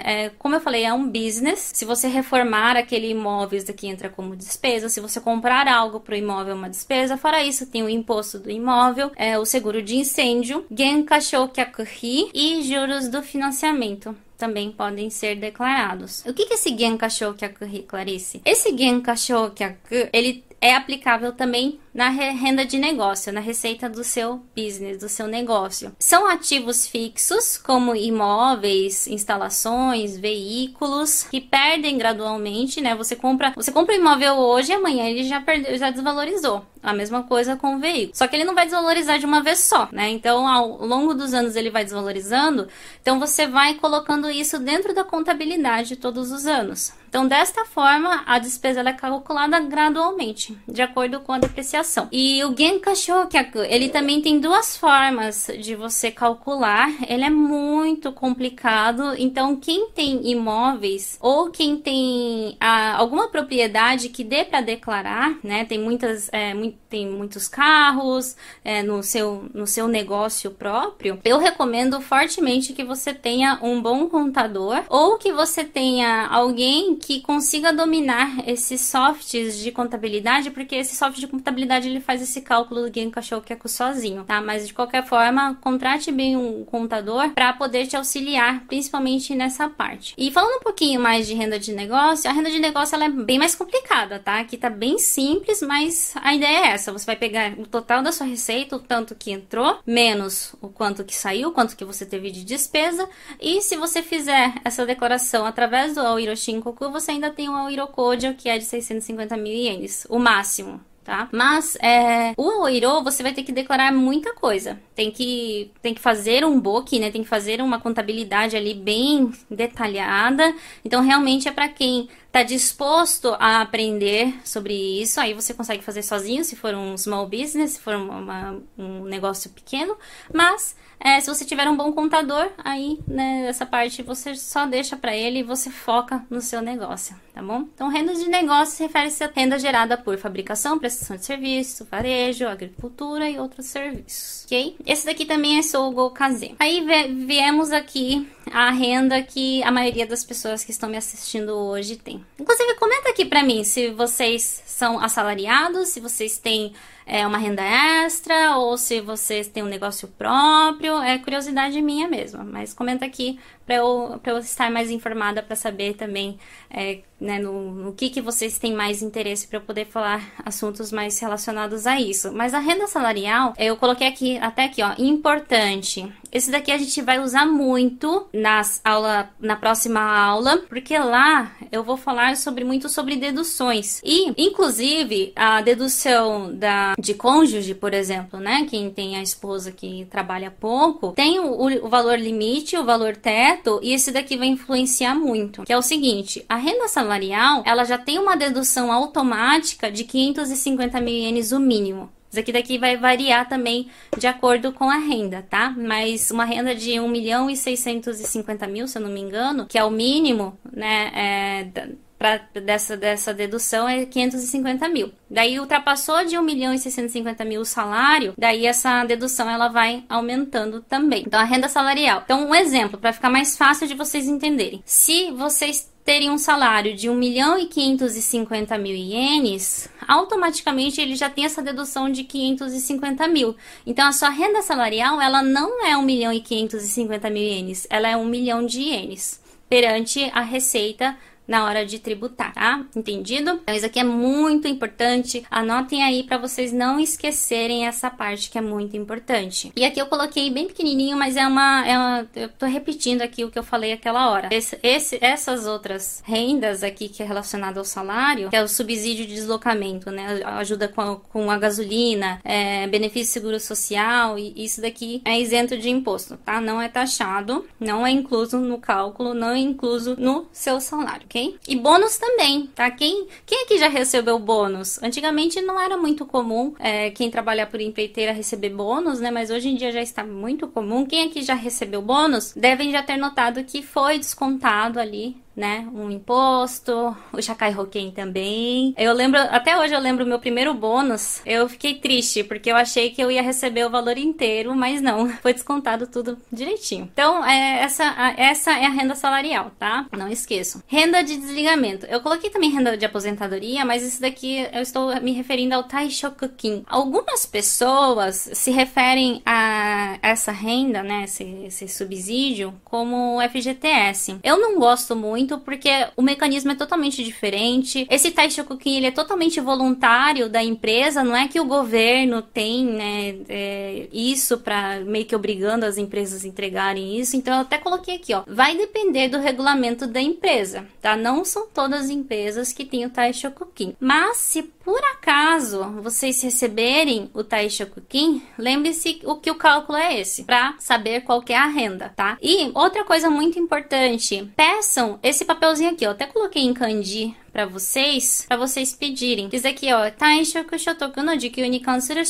é, 0.05 0.31
como 0.37 0.55
eu 0.55 0.59
falei, 0.59 0.83
é 0.83 0.93
um 0.93 1.07
business. 1.07 1.71
Se 1.73 1.85
você 1.85 2.09
reformar 2.09 2.75
aquele 2.75 3.09
imóvel, 3.09 3.57
isso 3.57 3.71
aqui 3.71 3.87
entra 3.87 4.09
como 4.09 4.35
despesa. 4.35 4.89
Se 4.89 4.99
você 4.99 5.21
comprar 5.21 5.65
algo 5.65 6.01
para 6.01 6.13
o 6.13 6.17
imóvel, 6.17 6.51
é 6.51 6.55
uma 6.55 6.69
despesa. 6.69 7.15
Fora 7.15 7.41
isso, 7.41 7.65
tem 7.65 7.81
o 7.81 7.89
imposto 7.89 8.37
do 8.37 8.51
imóvel, 8.51 9.11
é, 9.15 9.39
o 9.39 9.45
seguro 9.45 9.81
de 9.81 9.95
incêndio, 9.95 10.65
Genkasho 10.69 11.47
Kyakuhi 11.47 12.29
e 12.33 12.61
juros 12.63 13.07
do 13.07 13.23
financiamento 13.23 14.13
também 14.37 14.71
podem 14.71 15.09
ser 15.09 15.37
declarados. 15.37 16.21
O 16.25 16.33
que 16.33 16.43
é 16.43 16.55
esse 16.55 16.77
Genkasho 16.77 17.33
Kyakuhi, 17.33 17.83
Clarice? 17.83 18.41
Esse 18.43 18.75
Genkasho 18.75 19.51
Kyaku, 19.51 20.09
ele 20.11 20.43
é 20.59 20.75
aplicável 20.75 21.31
também 21.31 21.79
na 21.93 22.09
renda 22.09 22.65
de 22.65 22.77
negócio, 22.77 23.31
na 23.31 23.39
receita 23.39 23.87
do 23.87 24.03
seu 24.03 24.41
business, 24.55 24.97
do 24.97 25.07
seu 25.07 25.27
negócio. 25.27 25.95
São 25.99 26.27
ativos 26.27 26.87
fixos, 26.87 27.57
como 27.57 27.95
imóveis, 27.95 29.05
instalações, 29.07 30.17
veículos, 30.17 31.23
que 31.23 31.39
perdem 31.39 31.97
gradualmente, 31.97 32.81
né? 32.81 32.95
Você 32.95 33.15
compra, 33.15 33.53
você 33.55 33.71
compra 33.71 33.95
um 33.95 33.99
imóvel 33.99 34.35
hoje 34.35 34.71
e 34.71 34.75
amanhã 34.75 35.05
ele 35.05 35.23
já 35.23 35.39
perdeu, 35.39 35.77
já 35.77 35.91
desvalorizou. 35.91 36.65
A 36.81 36.91
mesma 36.91 37.23
coisa 37.23 37.55
com 37.55 37.77
o 37.77 37.79
veículo. 37.79 38.13
Só 38.13 38.27
que 38.27 38.35
ele 38.35 38.43
não 38.43 38.53
vai 38.53 38.65
desvalorizar 38.65 39.17
de 39.17 39.25
uma 39.25 39.41
vez 39.41 39.59
só, 39.59 39.87
né? 39.89 40.09
Então, 40.09 40.45
ao 40.45 40.85
longo 40.85 41.13
dos 41.13 41.33
anos 41.33 41.55
ele 41.55 41.69
vai 41.69 41.85
desvalorizando. 41.85 42.67
Então, 43.01 43.21
você 43.21 43.47
vai 43.47 43.75
colocando 43.75 44.29
isso 44.29 44.59
dentro 44.59 44.93
da 44.93 45.01
contabilidade 45.01 45.95
todos 45.95 46.29
os 46.29 46.45
anos. 46.45 46.91
Então, 47.07 47.25
desta 47.25 47.63
forma, 47.63 48.23
a 48.25 48.37
despesa 48.37 48.81
é 48.81 48.91
calculada 48.91 49.61
gradualmente, 49.61 50.57
de 50.67 50.81
acordo 50.81 51.21
com 51.21 51.31
a 51.31 51.39
depreciação. 51.39 51.82
E 52.11 52.43
o 52.43 52.55
Genkashokyaku, 52.55 53.59
ele 53.59 53.89
também 53.89 54.21
tem 54.21 54.39
duas 54.39 54.75
formas 54.77 55.49
de 55.59 55.75
você 55.75 56.11
calcular. 56.11 56.89
Ele 57.07 57.23
é 57.23 57.29
muito 57.29 58.11
complicado. 58.11 59.13
Então, 59.17 59.55
quem 59.55 59.89
tem 59.89 60.31
imóveis 60.31 61.17
ou 61.21 61.49
quem 61.49 61.77
tem 61.77 62.55
ah, 62.59 62.95
alguma 62.97 63.27
propriedade 63.27 64.09
que 64.09 64.23
dê 64.23 64.43
para 64.43 64.61
declarar, 64.61 65.37
né? 65.43 65.65
Tem 65.65 65.79
muitas, 65.79 66.29
é, 66.31 66.53
muito, 66.53 66.77
tem 66.89 67.07
muitos 67.07 67.47
carros 67.47 68.35
é, 68.63 68.81
no, 68.83 69.01
seu, 69.03 69.49
no 69.53 69.67
seu 69.67 69.87
negócio 69.87 70.51
próprio. 70.51 71.19
Eu 71.23 71.39
recomendo 71.39 71.99
fortemente 72.01 72.73
que 72.73 72.83
você 72.83 73.13
tenha 73.13 73.59
um 73.61 73.81
bom 73.81 74.07
contador 74.07 74.83
ou 74.89 75.17
que 75.17 75.31
você 75.33 75.63
tenha 75.63 76.27
alguém 76.27 76.95
que 76.95 77.21
consiga 77.21 77.73
dominar 77.73 78.47
esses 78.47 78.81
softs 78.81 79.57
de 79.57 79.71
contabilidade, 79.71 80.51
porque 80.51 80.75
esse 80.75 80.95
software 80.95 81.21
de 81.21 81.27
contabilidade 81.27 81.72
ele 81.81 81.99
faz 81.99 82.21
esse 82.21 82.41
cálculo 82.41 82.87
do 82.87 82.93
Genkashokaku 82.93 83.67
sozinho, 83.69 84.23
tá? 84.23 84.41
Mas 84.41 84.67
de 84.67 84.73
qualquer 84.73 85.05
forma, 85.05 85.55
contrate 85.61 86.11
bem 86.11 86.35
um 86.35 86.63
contador 86.65 87.29
para 87.31 87.53
poder 87.53 87.87
te 87.87 87.95
auxiliar, 87.95 88.65
principalmente 88.67 89.35
nessa 89.35 89.69
parte. 89.69 90.13
E 90.17 90.31
falando 90.31 90.57
um 90.57 90.63
pouquinho 90.63 90.99
mais 90.99 91.27
de 91.27 91.33
renda 91.33 91.59
de 91.59 91.73
negócio, 91.73 92.29
a 92.29 92.33
renda 92.33 92.49
de 92.49 92.59
negócio 92.59 92.95
ela 92.95 93.05
é 93.05 93.09
bem 93.09 93.39
mais 93.39 93.55
complicada, 93.55 94.19
tá? 94.19 94.39
Aqui 94.39 94.57
tá 94.57 94.69
bem 94.69 94.97
simples, 94.97 95.61
mas 95.61 96.13
a 96.21 96.33
ideia 96.33 96.65
é 96.65 96.67
essa: 96.69 96.91
você 96.91 97.05
vai 97.05 97.15
pegar 97.15 97.53
o 97.57 97.65
total 97.65 98.01
da 98.01 98.11
sua 98.11 98.27
receita, 98.27 98.75
o 98.75 98.79
tanto 98.79 99.15
que 99.15 99.31
entrou, 99.31 99.79
menos 99.85 100.55
o 100.61 100.69
quanto 100.69 101.03
que 101.03 101.15
saiu, 101.15 101.51
quanto 101.51 101.75
que 101.75 101.85
você 101.85 102.05
teve 102.05 102.31
de 102.31 102.43
despesa, 102.43 103.07
e 103.39 103.61
se 103.61 103.75
você 103.75 104.01
fizer 104.01 104.53
essa 104.63 104.85
declaração 104.85 105.45
através 105.45 105.95
do 105.95 106.01
Aoiroshinkoku, 106.01 106.89
você 106.89 107.11
ainda 107.11 107.31
tem 107.31 107.49
o 107.49 107.55
Aoirokojo, 107.55 108.33
que 108.35 108.49
é 108.49 108.57
de 108.57 108.65
650 108.65 109.37
mil 109.37 109.53
ienes, 109.53 110.05
o 110.09 110.19
máximo, 110.19 110.81
tá? 111.03 111.27
Mas 111.31 111.75
é, 111.81 112.33
o 112.37 112.63
Oiro 112.63 113.03
você 113.03 113.21
vai 113.21 113.33
ter 113.33 113.43
que 113.43 113.51
declarar 113.51 113.91
muita 113.91 114.33
coisa. 114.33 114.79
Tem 114.95 115.11
que, 115.11 115.71
tem 115.81 115.93
que 115.93 116.01
fazer 116.01 116.45
um 116.45 116.59
book, 116.59 116.97
né? 116.99 117.11
Tem 117.11 117.23
que 117.23 117.29
fazer 117.29 117.61
uma 117.61 117.79
contabilidade 117.79 118.55
ali 118.55 118.73
bem 118.73 119.31
detalhada. 119.49 120.53
Então, 120.83 121.01
realmente 121.01 121.47
é 121.47 121.51
para 121.51 121.67
quem 121.67 122.07
está 122.33 122.41
disposto 122.41 123.35
a 123.39 123.61
aprender 123.61 124.33
sobre 124.43 124.73
isso. 124.73 125.19
Aí 125.21 125.35
você 125.35 125.53
consegue 125.53 125.83
fazer 125.83 126.01
sozinho, 126.01 126.43
se 126.43 126.55
for 126.55 126.73
um 126.73 126.97
small 126.97 127.27
business, 127.27 127.73
se 127.73 127.79
for 127.79 127.95
uma, 127.95 128.59
um 128.75 129.03
negócio 129.03 129.51
pequeno. 129.51 129.95
Mas 130.33 130.75
é, 131.03 131.19
se 131.19 131.27
você 131.27 131.43
tiver 131.43 131.69
um 131.69 131.75
bom 131.75 131.91
contador, 131.91 132.49
aí 132.57 132.97
né, 133.05 133.45
essa 133.47 133.65
parte 133.65 134.01
você 134.01 134.35
só 134.35 134.65
deixa 134.65 134.95
para 134.95 135.13
ele 135.13 135.39
e 135.39 135.43
você 135.43 135.69
foca 135.69 136.25
no 136.29 136.39
seu 136.39 136.61
negócio, 136.61 137.13
tá 137.33 137.43
bom? 137.43 137.67
Então, 137.73 137.89
renda 137.89 138.13
de 138.13 138.27
negócio 138.29 138.85
refere-se 138.85 139.21
a 139.21 139.29
renda 139.33 139.59
gerada 139.59 139.97
por 139.97 140.17
fabricação, 140.17 140.79
prestação 140.79 141.17
de 141.17 141.25
serviço, 141.25 141.85
varejo, 141.91 142.47
agricultura 142.47 143.29
e 143.29 143.37
outros 143.37 143.65
serviços, 143.65 144.45
ok? 144.45 144.77
Esse 144.85 145.05
daqui 145.05 145.25
também 145.25 145.59
é 145.59 145.61
Sougo 145.61 146.09
Kaze. 146.11 146.55
Aí 146.57 146.85
viemos 147.27 147.73
aqui 147.73 148.25
a 148.49 148.71
renda 148.71 149.21
que 149.21 149.61
a 149.63 149.71
maioria 149.71 150.07
das 150.07 150.23
pessoas 150.23 150.63
que 150.63 150.71
estão 150.71 150.89
me 150.89 150.95
assistindo 150.95 151.49
hoje 151.49 151.97
tem. 151.97 152.22
Inclusive, 152.39 152.75
comenta 152.75 153.09
aqui 153.09 153.25
para 153.25 153.43
mim 153.43 153.63
se 153.63 153.89
vocês 153.91 154.63
são 154.65 154.99
assalariados, 154.99 155.89
se 155.89 155.99
vocês 155.99 156.37
têm 156.37 156.73
é, 157.05 157.25
uma 157.25 157.37
renda 157.37 157.63
extra 157.63 158.57
ou 158.57 158.77
se 158.77 159.01
vocês 159.01 159.47
têm 159.47 159.63
um 159.63 159.67
negócio 159.67 160.07
próprio. 160.07 161.01
É 161.01 161.17
curiosidade 161.17 161.81
minha 161.81 162.07
mesmo, 162.07 162.43
mas 162.43 162.73
comenta 162.73 163.05
aqui 163.05 163.39
para 163.65 163.75
eu, 163.75 164.19
eu 164.25 164.37
estar 164.39 164.69
mais 164.69 164.91
informada 164.91 165.41
para 165.41 165.55
saber 165.55 165.95
também 165.95 166.37
é, 166.69 166.99
né, 167.19 167.39
no, 167.39 167.71
no, 167.71 167.93
que, 167.93 168.09
que 168.09 168.21
vocês 168.21 168.57
têm 168.57 168.73
mais 168.73 169.01
interesse 169.01 169.47
para 169.47 169.57
eu 169.57 169.61
poder 169.61 169.85
falar 169.85 170.21
assuntos 170.43 170.91
mais 170.91 171.17
relacionados 171.19 171.87
a 171.87 171.99
isso. 171.99 172.31
Mas 172.33 172.53
a 172.53 172.59
renda 172.59 172.87
salarial, 172.87 173.53
eu 173.57 173.77
coloquei 173.77 174.07
aqui, 174.07 174.37
até 174.39 174.65
aqui, 174.65 174.81
ó, 174.81 174.93
importante. 174.97 176.11
Esse 176.31 176.51
daqui 176.51 176.71
a 176.71 176.77
gente 176.77 177.01
vai 177.01 177.19
usar 177.19 177.45
muito 177.45 178.27
nas 178.33 178.81
aula, 178.83 179.29
na 179.39 179.55
próxima 179.55 180.01
aula, 180.01 180.57
porque 180.67 180.97
lá 180.97 181.51
eu 181.71 181.83
vou 181.83 181.95
falar 181.95 182.35
sobre 182.35 182.63
muito 182.63 182.89
sobre 182.89 183.15
deduções. 183.15 184.01
E, 184.03 184.33
inclusive, 184.37 185.31
a 185.35 185.61
dedução 185.61 186.53
da, 186.53 186.92
de 186.97 187.13
cônjuge, 187.13 187.73
por 187.73 187.93
exemplo, 187.93 188.39
né? 188.39 188.65
Quem 188.69 188.89
tem 188.89 189.15
a 189.15 189.21
esposa 189.21 189.71
que 189.71 190.05
trabalha 190.09 190.51
pouco, 190.51 191.11
tem 191.11 191.39
o, 191.39 191.85
o 191.85 191.89
valor 191.89 192.17
limite, 192.17 192.77
o 192.77 192.85
valor 192.85 193.15
teto, 193.15 193.79
e 193.81 193.93
esse 193.93 194.11
daqui 194.11 194.37
vai 194.37 194.47
influenciar 194.47 195.15
muito. 195.15 195.63
Que 195.63 195.73
é 195.73 195.77
o 195.77 195.81
seguinte: 195.81 196.45
a 196.47 196.55
renda 196.55 196.87
salarial 196.87 197.63
ela 197.65 197.83
já 197.83 197.97
tem 197.97 198.19
uma 198.19 198.35
dedução 198.35 198.91
automática 198.91 199.91
de 199.91 200.03
550 200.03 200.99
mil 201.01 201.13
ienes 201.13 201.51
o 201.51 201.59
mínimo. 201.59 202.09
Isso 202.33 202.39
aqui 202.39 202.51
daqui 202.51 202.79
vai 202.79 202.97
variar 202.97 203.47
também 203.47 203.89
de 204.17 204.25
acordo 204.25 204.73
com 204.73 204.89
a 204.89 204.97
renda, 204.97 205.45
tá? 205.47 205.69
Mas 205.77 206.31
uma 206.31 206.45
renda 206.45 206.73
de 206.73 206.99
1 206.99 207.07
milhão 207.07 207.47
e 207.47 207.55
650 207.55 208.65
mil, 208.65 208.87
se 208.87 208.97
eu 208.97 209.03
não 209.03 209.11
me 209.11 209.21
engano, 209.21 209.67
que 209.67 209.77
é 209.77 209.83
o 209.83 209.91
mínimo, 209.91 210.57
né, 210.71 211.11
é, 211.13 211.87
pra, 212.23 212.37
dessa, 212.61 212.95
dessa 212.95 213.33
dedução 213.33 213.87
é 213.87 214.05
550 214.05 214.87
mil. 214.87 215.11
Daí 215.29 215.59
ultrapassou 215.59 216.23
de 216.23 216.37
1 216.37 216.41
milhão 216.41 216.73
e 216.73 216.79
650 216.79 217.43
mil 217.43 217.59
o 217.59 217.65
salário, 217.65 218.33
daí 218.37 218.65
essa 218.65 219.03
dedução 219.03 219.49
ela 219.49 219.67
vai 219.67 220.05
aumentando 220.07 220.79
também. 220.79 221.25
Então 221.27 221.37
a 221.37 221.43
renda 221.43 221.67
salarial. 221.67 222.21
Então 222.23 222.47
um 222.47 222.55
exemplo 222.55 222.97
para 222.97 223.11
ficar 223.11 223.29
mais 223.29 223.57
fácil 223.57 223.87
de 223.87 223.93
vocês 223.93 224.29
entenderem. 224.29 224.81
Se 224.85 225.31
vocês 225.31 225.91
terem 226.05 226.29
um 226.29 226.37
salário 226.37 226.95
de 226.95 227.09
1 227.09 227.15
milhão 227.15 227.59
e 227.59 227.65
550 227.65 228.77
mil 228.77 228.95
ienes, 228.95 229.89
automaticamente 230.07 231.01
ele 231.01 231.15
já 231.15 231.29
tem 231.29 231.43
essa 231.43 231.61
dedução 231.61 232.09
de 232.09 232.23
550 232.23 233.27
mil. 233.27 233.55
Então, 233.85 234.05
a 234.07 234.11
sua 234.11 234.29
renda 234.29 234.61
salarial, 234.61 235.21
ela 235.21 235.41
não 235.41 235.85
é 235.85 235.95
1 235.95 236.01
milhão 236.01 236.33
e 236.33 236.41
550 236.41 237.29
mil 237.29 237.43
ienes, 237.43 237.87
ela 237.89 238.09
é 238.09 238.17
1 238.17 238.25
milhão 238.25 238.65
de 238.65 238.81
ienes 238.81 239.41
perante 239.69 240.29
a 240.35 240.41
receita 240.41 241.17
na 241.47 241.65
hora 241.65 241.85
de 241.85 241.99
tributar, 241.99 242.53
tá? 242.53 242.85
Entendido? 242.95 243.59
Então 243.63 243.75
isso 243.75 243.85
aqui 243.85 243.99
é 243.99 244.03
muito 244.03 244.67
importante. 244.67 245.43
Anotem 245.49 246.03
aí 246.03 246.23
para 246.23 246.37
vocês 246.37 246.71
não 246.71 246.99
esquecerem 246.99 247.87
essa 247.87 248.09
parte 248.09 248.49
que 248.49 248.57
é 248.57 248.61
muito 248.61 248.95
importante. 248.95 249.71
E 249.75 249.83
aqui 249.83 249.99
eu 249.99 250.05
coloquei 250.07 250.49
bem 250.49 250.67
pequenininho, 250.67 251.17
mas 251.17 251.35
é 251.35 251.45
uma, 251.45 251.87
é 251.87 251.97
uma 251.97 252.27
eu 252.35 252.49
tô 252.49 252.65
repetindo 252.65 253.21
aqui 253.21 253.43
o 253.43 253.51
que 253.51 253.59
eu 253.59 253.63
falei 253.63 253.91
aquela 253.91 254.29
hora. 254.29 254.49
Esse, 254.51 254.77
esse, 254.81 255.17
essas 255.21 255.67
outras 255.67 256.21
rendas 256.25 256.83
aqui 256.83 257.09
que 257.09 257.21
é 257.21 257.25
relacionado 257.25 257.77
ao 257.77 257.85
salário, 257.85 258.49
que 258.49 258.55
é 258.55 258.63
o 258.63 258.67
subsídio 258.67 259.25
de 259.25 259.35
deslocamento, 259.35 260.11
né? 260.11 260.41
Ajuda 260.45 260.87
com 260.87 261.01
a, 261.01 261.15
com 261.17 261.51
a 261.51 261.57
gasolina, 261.57 262.39
é, 262.43 262.87
benefício 262.87 263.33
seguro 263.33 263.59
social 263.59 264.37
e 264.37 264.53
isso 264.55 264.81
daqui 264.81 265.21
é 265.25 265.39
isento 265.39 265.77
de 265.77 265.89
imposto, 265.89 266.37
tá? 266.37 266.61
Não 266.61 266.81
é 266.81 266.87
taxado, 266.87 267.65
não 267.79 268.05
é 268.05 268.11
incluso 268.11 268.59
no 268.59 268.77
cálculo, 268.77 269.33
não 269.33 269.49
é 269.49 269.59
incluso 269.59 270.15
no 270.17 270.47
seu 270.51 270.79
salário 270.79 271.27
ok? 271.33 271.57
E 271.67 271.75
bônus 271.75 272.17
também, 272.17 272.67
tá? 272.67 272.89
Quem, 272.91 273.27
quem 273.45 273.63
aqui 273.63 273.79
já 273.79 273.87
recebeu 273.87 274.37
bônus? 274.37 275.01
Antigamente 275.01 275.59
não 275.61 275.79
era 275.79 275.97
muito 275.97 276.25
comum 276.25 276.75
é, 276.79 277.09
quem 277.09 277.31
trabalha 277.31 277.65
por 277.65 277.81
empreiteira 277.81 278.31
receber 278.31 278.69
bônus, 278.69 279.19
né? 279.19 279.31
Mas 279.31 279.49
hoje 279.49 279.69
em 279.69 279.75
dia 279.75 279.91
já 279.91 280.01
está 280.01 280.23
muito 280.23 280.67
comum. 280.67 281.05
Quem 281.05 281.25
aqui 281.25 281.41
já 281.41 281.55
recebeu 281.55 282.01
bônus 282.01 282.53
devem 282.53 282.91
já 282.91 283.01
ter 283.01 283.17
notado 283.17 283.63
que 283.63 283.81
foi 283.81 284.19
descontado 284.19 284.99
ali 284.99 285.42
né? 285.55 285.87
Um 285.93 286.09
imposto, 286.09 287.15
o 287.31 287.41
Chacai 287.41 287.71
Roquem 287.71 288.11
também. 288.11 288.93
Eu 288.97 289.13
lembro, 289.13 289.39
até 289.39 289.77
hoje 289.77 289.93
eu 289.93 289.99
lembro 289.99 290.25
o 290.25 290.27
meu 290.27 290.39
primeiro 290.39 290.73
bônus. 290.73 291.41
Eu 291.45 291.69
fiquei 291.69 291.95
triste, 291.95 292.43
porque 292.43 292.71
eu 292.71 292.75
achei 292.75 293.11
que 293.11 293.21
eu 293.21 293.31
ia 293.31 293.41
receber 293.41 293.85
o 293.85 293.89
valor 293.89 294.17
inteiro, 294.17 294.75
mas 294.75 295.01
não, 295.01 295.29
foi 295.41 295.53
descontado 295.53 296.07
tudo 296.07 296.37
direitinho. 296.51 297.09
Então, 297.11 297.45
é, 297.45 297.81
essa, 297.81 298.03
essa 298.37 298.71
é 298.71 298.85
a 298.85 298.89
renda 298.89 299.15
salarial, 299.15 299.71
tá? 299.77 300.07
Não 300.11 300.27
esqueçam. 300.27 300.81
Renda 300.87 301.23
de 301.23 301.37
desligamento. 301.37 302.05
Eu 302.07 302.21
coloquei 302.21 302.49
também 302.49 302.71
renda 302.71 302.97
de 302.97 303.05
aposentadoria, 303.05 303.85
mas 303.85 304.03
isso 304.03 304.21
daqui 304.21 304.67
eu 304.71 304.81
estou 304.81 305.13
me 305.21 305.31
referindo 305.31 305.75
ao 305.75 305.83
Taishokukin. 305.83 306.83
Algumas 306.87 307.45
pessoas 307.45 308.49
se 308.53 308.71
referem 308.71 309.41
a 309.45 310.17
essa 310.21 310.51
renda, 310.51 311.03
né? 311.03 311.23
Esse, 311.25 311.43
esse 311.65 311.87
subsídio, 311.87 312.73
como 312.83 313.39
FGTS. 313.49 314.37
Eu 314.43 314.59
não 314.59 314.79
gosto 314.79 315.15
muito 315.15 315.42
muito, 315.43 315.59
porque 315.59 315.89
o 316.15 316.21
mecanismo 316.21 316.71
é 316.71 316.75
totalmente 316.75 317.23
diferente. 317.23 318.07
Esse 318.09 318.31
Taishokukin, 318.31 318.97
ele 318.97 319.07
é 319.07 319.11
totalmente 319.11 319.59
voluntário 319.59 320.49
da 320.49 320.63
empresa, 320.63 321.23
não 321.23 321.35
é 321.35 321.47
que 321.47 321.59
o 321.59 321.65
governo 321.65 322.41
tem, 322.41 322.85
né, 322.85 323.35
é, 323.49 324.07
isso 324.11 324.57
para 324.57 325.01
meio 325.01 325.25
que 325.25 325.35
obrigando 325.35 325.85
as 325.85 325.97
empresas 325.97 326.43
a 326.43 326.47
entregarem 326.47 327.19
isso. 327.19 327.35
Então, 327.35 327.55
eu 327.55 327.61
até 327.61 327.77
coloquei 327.77 328.15
aqui, 328.15 328.33
ó, 328.33 328.43
vai 328.47 328.75
depender 328.77 329.27
do 329.27 329.37
regulamento 329.37 330.07
da 330.07 330.21
empresa, 330.21 330.85
tá? 331.01 331.15
Não 331.15 331.43
são 331.43 331.67
todas 331.67 332.05
as 332.05 332.09
empresas 332.09 332.71
que 332.71 332.85
têm 332.85 333.05
o 333.05 333.09
Taishokukin. 333.09 333.95
Mas, 333.99 334.37
se 334.37 334.63
por 334.83 334.99
acaso 335.13 335.83
vocês 336.01 336.41
receberem 336.41 337.29
o 337.33 337.43
Taishokukin, 337.43 338.41
lembre-se 338.57 339.21
o 339.23 339.35
que 339.35 339.49
o 339.49 339.55
cálculo 339.55 339.97
é 339.97 340.19
esse, 340.19 340.43
para 340.43 340.75
saber 340.79 341.21
qual 341.21 341.43
é 341.47 341.55
a 341.55 341.67
renda, 341.67 342.11
tá? 342.15 342.37
E 342.41 342.69
outra 342.73 343.03
coisa 343.03 343.29
muito 343.29 343.57
importante, 343.57 344.51
peçam 344.55 345.19
esse 345.33 345.45
papelzinho 345.45 345.91
aqui, 345.91 346.05
até 346.05 346.27
coloquei 346.27 346.61
em 346.61 346.73
kanji 346.73 347.35
para 347.51 347.65
vocês, 347.65 348.45
para 348.47 348.55
vocês 348.55 348.93
pedirem. 348.93 349.49
Diz 349.49 349.65
aqui, 349.65 349.91
ó, 349.91 350.09
Taishoku 350.11 350.77
shotoku 350.77 351.21
no 351.21 351.37
jikyuu 351.39 351.67
ni 351.67 351.79
kansuru. 351.79 352.21